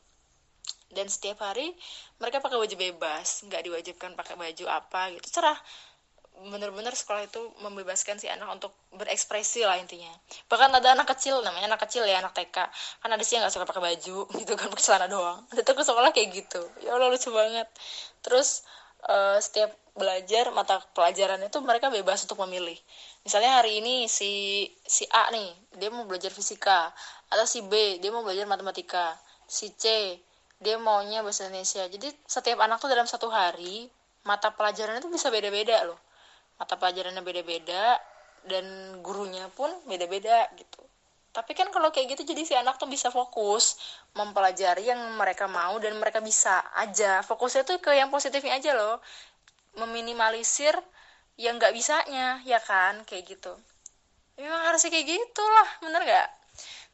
[0.91, 1.71] Dan setiap hari
[2.19, 5.39] mereka pakai baju bebas nggak diwajibkan pakai baju apa gitu.
[5.39, 5.57] Cerah
[6.41, 10.09] bener-bener sekolah itu membebaskan si anak untuk berekspresi lah intinya.
[10.49, 12.57] Bahkan ada anak kecil namanya anak kecil ya anak TK
[13.03, 15.45] kan ada sih yang nggak suka pakai baju gitu kan pakai celana doang.
[15.53, 16.61] Itu ke sekolah kayak gitu.
[16.81, 17.69] Ya Allah lucu banget.
[18.25, 18.65] Terus
[19.05, 22.79] uh, setiap belajar mata pelajaran itu mereka bebas untuk memilih.
[23.21, 26.89] Misalnya hari ini si si A nih dia mau belajar fisika.
[27.29, 29.13] Atau si B dia mau belajar matematika.
[29.45, 30.17] Si C
[30.57, 31.85] dia maunya bahasa Indonesia.
[31.85, 33.85] Jadi setiap anak tuh dalam satu hari
[34.25, 35.97] mata pelajaran itu bisa beda-beda loh
[36.61, 37.97] mata pelajarannya beda-beda
[38.45, 38.65] dan
[39.01, 40.85] gurunya pun beda-beda gitu.
[41.33, 43.81] Tapi kan kalau kayak gitu jadi si anak tuh bisa fokus
[44.13, 47.25] mempelajari yang mereka mau dan mereka bisa aja.
[47.25, 49.01] Fokusnya tuh ke yang positifnya aja loh.
[49.73, 50.77] Meminimalisir
[51.39, 53.01] yang nggak bisanya ya kan?
[53.09, 53.57] Kayak gitu.
[54.37, 56.29] Memang harusnya kayak gitulah bener nggak?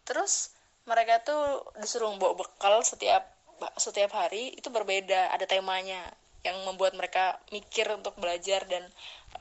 [0.08, 0.56] Terus
[0.88, 3.28] mereka tuh disuruh bawa bekal setiap
[3.76, 6.00] setiap hari itu berbeda ada temanya
[6.46, 8.86] yang membuat mereka mikir untuk belajar dan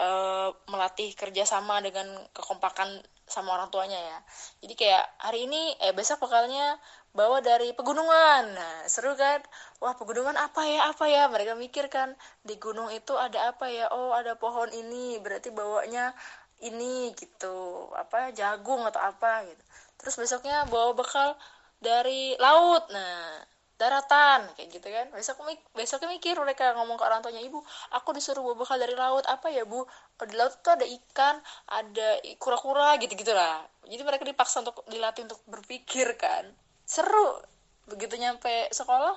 [0.01, 4.19] uh, melatih kerjasama dengan kekompakan sama orang tuanya ya.
[4.63, 6.79] Jadi kayak hari ini eh besok bekalnya
[7.11, 8.55] bawa dari pegunungan.
[8.55, 9.43] Nah seru kan?
[9.83, 11.27] Wah pegunungan apa ya apa ya?
[11.27, 12.15] Mereka mikir kan
[12.47, 13.91] di gunung itu ada apa ya?
[13.91, 16.15] Oh ada pohon ini berarti bawanya
[16.63, 17.91] ini gitu.
[17.99, 19.63] Apa jagung atau apa gitu.
[19.99, 21.35] Terus besoknya bawa bekal
[21.83, 22.87] dari laut.
[22.95, 23.43] Nah
[23.77, 25.07] daratan kayak gitu kan.
[25.13, 25.45] Besok
[25.77, 27.61] besoknya mikir mereka ngomong ke orang tuanya ibu
[27.93, 29.85] aku disuruh bawa bekal dari laut apa ya bu?
[30.17, 31.37] Di laut tuh ada ikan
[31.69, 32.09] ada
[32.41, 36.51] kura-kura gitu gitulah jadi mereka dipaksa untuk dilatih untuk berpikir kan.
[36.83, 37.39] Seru.
[37.87, 39.15] Begitu nyampe sekolah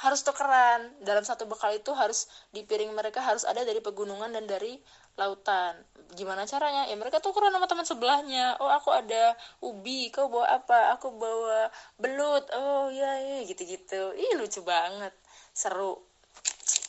[0.00, 0.88] harus tukeran.
[1.04, 4.80] Dalam satu bekal itu harus di piring mereka harus ada dari pegunungan dan dari
[5.16, 5.74] lautan.
[6.14, 6.86] Gimana caranya?
[6.86, 8.56] Ya mereka tukeran sama teman sebelahnya.
[8.60, 10.96] Oh aku ada ubi kau bawa apa?
[10.96, 12.44] Aku bawa belut.
[12.54, 15.12] Oh iya iya gitu gitu ih lucu banget.
[15.56, 15.98] Seru.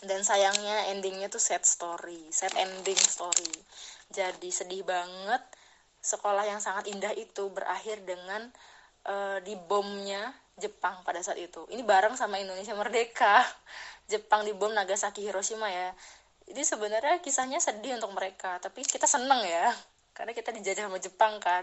[0.03, 3.51] Dan sayangnya endingnya tuh sad story sad ending story.
[4.11, 5.41] Jadi sedih banget.
[6.03, 8.47] Sekolah yang sangat indah itu berakhir dengan
[9.09, 11.65] uh, dibomnya Jepang pada saat itu.
[11.69, 13.43] Ini bareng sama Indonesia merdeka.
[14.11, 15.91] Jepang dibom Nagasaki Hiroshima ya
[16.47, 19.71] ini sebenarnya kisahnya sedih untuk mereka tapi kita seneng ya.
[20.15, 21.61] Karena kita dijajah sama Jepang kan.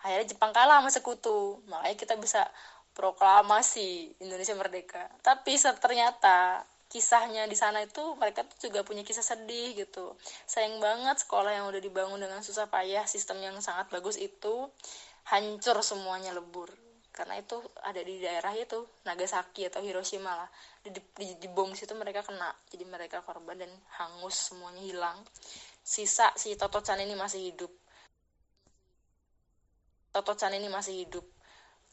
[0.00, 1.60] Akhirnya Jepang kalah sama sekutu.
[1.68, 2.48] Makanya kita bisa
[2.96, 5.12] proklamasi Indonesia merdeka.
[5.20, 10.16] Tapi ternyata kisahnya di sana itu mereka tuh juga punya kisah sedih gitu.
[10.48, 14.68] Sayang banget sekolah yang udah dibangun dengan susah payah sistem yang sangat bagus itu
[15.28, 16.72] hancur semuanya lebur
[17.12, 20.48] karena itu ada di daerah itu Nagasaki atau Hiroshima lah.
[20.80, 22.48] Di, di, di bom situ mereka kena.
[22.72, 23.68] Jadi mereka korban dan
[24.00, 25.18] hangus semuanya hilang.
[25.84, 27.72] Sisa si Toto Chan ini masih hidup.
[30.08, 31.24] Toto Chan ini masih hidup.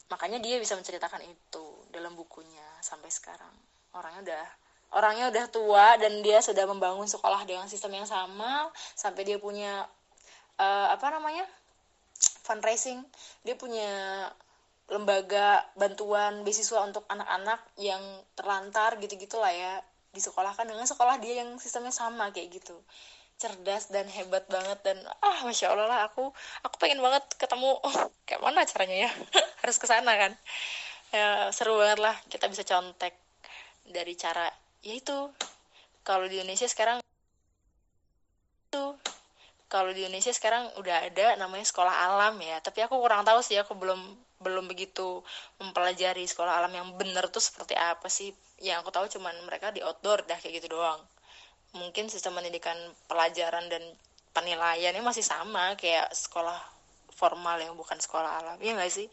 [0.08, 3.52] Makanya dia bisa menceritakan itu dalam bukunya sampai sekarang.
[3.92, 4.46] Orangnya udah
[4.90, 9.84] orangnya udah tua dan dia sudah membangun sekolah dengan sistem yang sama sampai dia punya
[10.56, 11.44] uh, apa namanya
[12.42, 13.04] fundraising.
[13.44, 13.92] Dia punya
[14.90, 18.02] lembaga bantuan beasiswa untuk anak-anak yang
[18.34, 19.78] terlantar gitu-gitu lah ya
[20.10, 22.74] disekolahkan dengan sekolah dia yang sistemnya sama kayak gitu.
[23.38, 26.28] Cerdas dan hebat banget dan ah masya allah lah aku
[26.66, 29.10] aku pengen banget ketemu oh, kayak mana caranya ya?
[29.62, 30.32] Harus ke sana kan.
[31.14, 33.14] Ya, seru banget lah kita bisa contek
[33.86, 34.50] dari cara
[34.82, 35.30] ya itu.
[36.02, 36.98] Kalau di Indonesia sekarang
[38.74, 38.84] itu.
[39.70, 43.54] Kalau di Indonesia sekarang udah ada namanya sekolah alam ya tapi aku kurang tahu sih
[43.54, 44.02] aku belum
[44.40, 45.20] belum begitu
[45.60, 48.32] mempelajari sekolah alam yang bener tuh seperti apa sih?
[48.60, 51.00] Yang aku tahu cuman mereka di outdoor dah kayak gitu doang.
[51.76, 52.76] Mungkin sistem pendidikan
[53.06, 53.84] pelajaran dan
[54.32, 56.58] penilaiannya masih sama kayak sekolah
[57.12, 59.06] formal yang bukan sekolah alam ya nggak sih?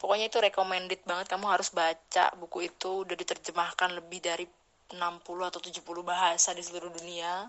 [0.00, 4.48] Pokoknya itu recommended banget kamu harus baca buku itu udah diterjemahkan lebih dari
[4.92, 4.98] 60
[5.48, 7.46] atau 70 bahasa di seluruh dunia.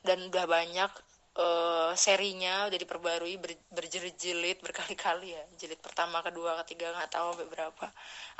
[0.00, 0.90] Dan udah banyak
[1.38, 5.44] uh, serinya udah diperbarui ber, berjilid-jilid berkali-kali ya.
[5.60, 7.86] Jilid pertama kedua ketiga nggak tahu sampai berapa.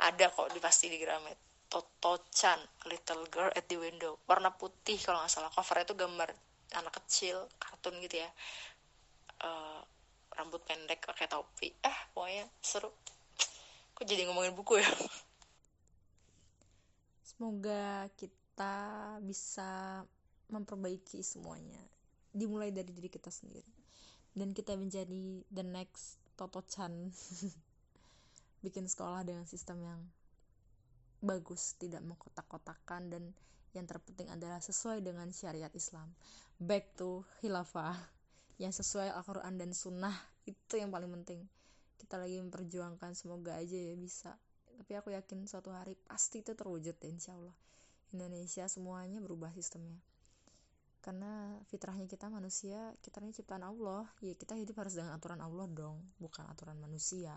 [0.03, 1.37] Ada kok pasti di Gramet.
[1.71, 2.59] Toto Chan
[2.91, 4.19] Little Girl at the Window.
[4.27, 5.51] Warna putih kalau nggak salah.
[5.53, 6.29] Cover itu gambar
[6.75, 8.29] anak kecil kartun gitu ya.
[9.41, 9.79] Uh,
[10.35, 11.71] rambut pendek pakai topi.
[11.79, 12.91] Eh pokoknya seru.
[13.95, 14.89] Kok jadi ngomongin buku ya?
[17.23, 18.75] Semoga kita
[19.23, 20.03] bisa
[20.51, 21.79] memperbaiki semuanya
[22.31, 23.67] dimulai dari diri kita sendiri.
[24.31, 27.11] Dan kita menjadi the next Toto Chan.
[28.63, 30.01] Bikin sekolah dengan sistem yang
[31.21, 33.23] bagus tidak mengkotak-kotakan dan
[33.71, 36.11] yang terpenting adalah sesuai dengan syariat Islam.
[36.57, 37.95] Back to khilafah.
[38.61, 40.13] Yang sesuai Al-Quran dan Sunnah
[40.45, 41.49] itu yang paling penting.
[41.97, 44.37] Kita lagi memperjuangkan semoga aja ya bisa.
[44.77, 47.57] Tapi aku yakin suatu hari pasti itu terwujud ya insya Allah.
[48.13, 49.97] Indonesia semuanya berubah sistemnya
[51.01, 54.05] karena fitrahnya kita manusia kita ini ciptaan Allah.
[54.21, 57.33] Ya kita hidup harus dengan aturan Allah dong bukan aturan manusia.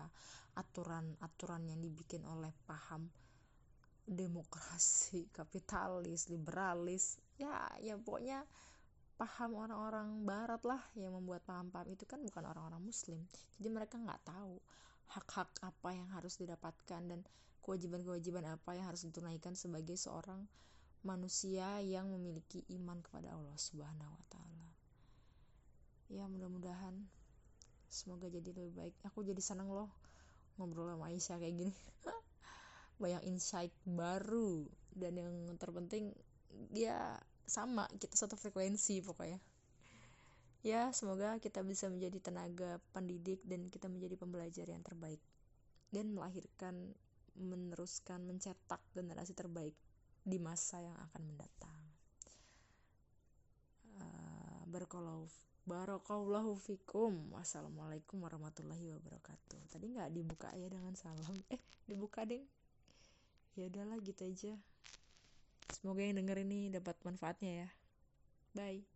[0.53, 3.09] Aturan aturan yang dibikin oleh paham
[4.05, 7.17] demokrasi kapitalis liberalis.
[7.41, 8.45] Ya ya pokoknya
[9.17, 13.17] paham orang-orang barat lah yang membuat paham-paham itu kan bukan orang-orang muslim.
[13.57, 14.61] Jadi mereka nggak tahu
[15.09, 17.19] hak-hak apa yang harus didapatkan dan
[17.65, 20.45] kewajiban-kewajiban apa yang harus ditunaikan sebagai seorang
[21.05, 24.67] manusia yang memiliki iman kepada Allah Subhanahu wa taala.
[26.09, 26.97] Ya, mudah-mudahan
[27.87, 28.95] semoga jadi lebih baik.
[29.05, 29.93] Aku jadi senang loh
[30.57, 31.75] ngobrol sama Aisyah kayak gini.
[33.01, 34.65] Banyak insight baru
[34.97, 36.09] dan yang terpenting
[36.73, 39.37] dia sama, kita satu frekuensi pokoknya.
[40.65, 45.21] Ya, semoga kita bisa menjadi tenaga pendidik dan kita menjadi pembelajar yang terbaik
[45.93, 46.97] dan melahirkan
[47.37, 49.75] meneruskan mencetak generasi terbaik
[50.25, 51.77] di masa yang akan mendatang.
[54.01, 54.65] Uh,
[55.65, 57.33] Barakallahu fikum.
[57.33, 59.61] Wassalamualaikum warahmatullahi wabarakatuh.
[59.69, 61.37] Tadi nggak dibuka ya dengan salam.
[61.53, 62.41] Eh, dibuka deh.
[63.57, 64.53] Ya udahlah gitu aja.
[65.73, 67.69] Semoga yang denger ini dapat manfaatnya ya.
[68.53, 68.94] Bye.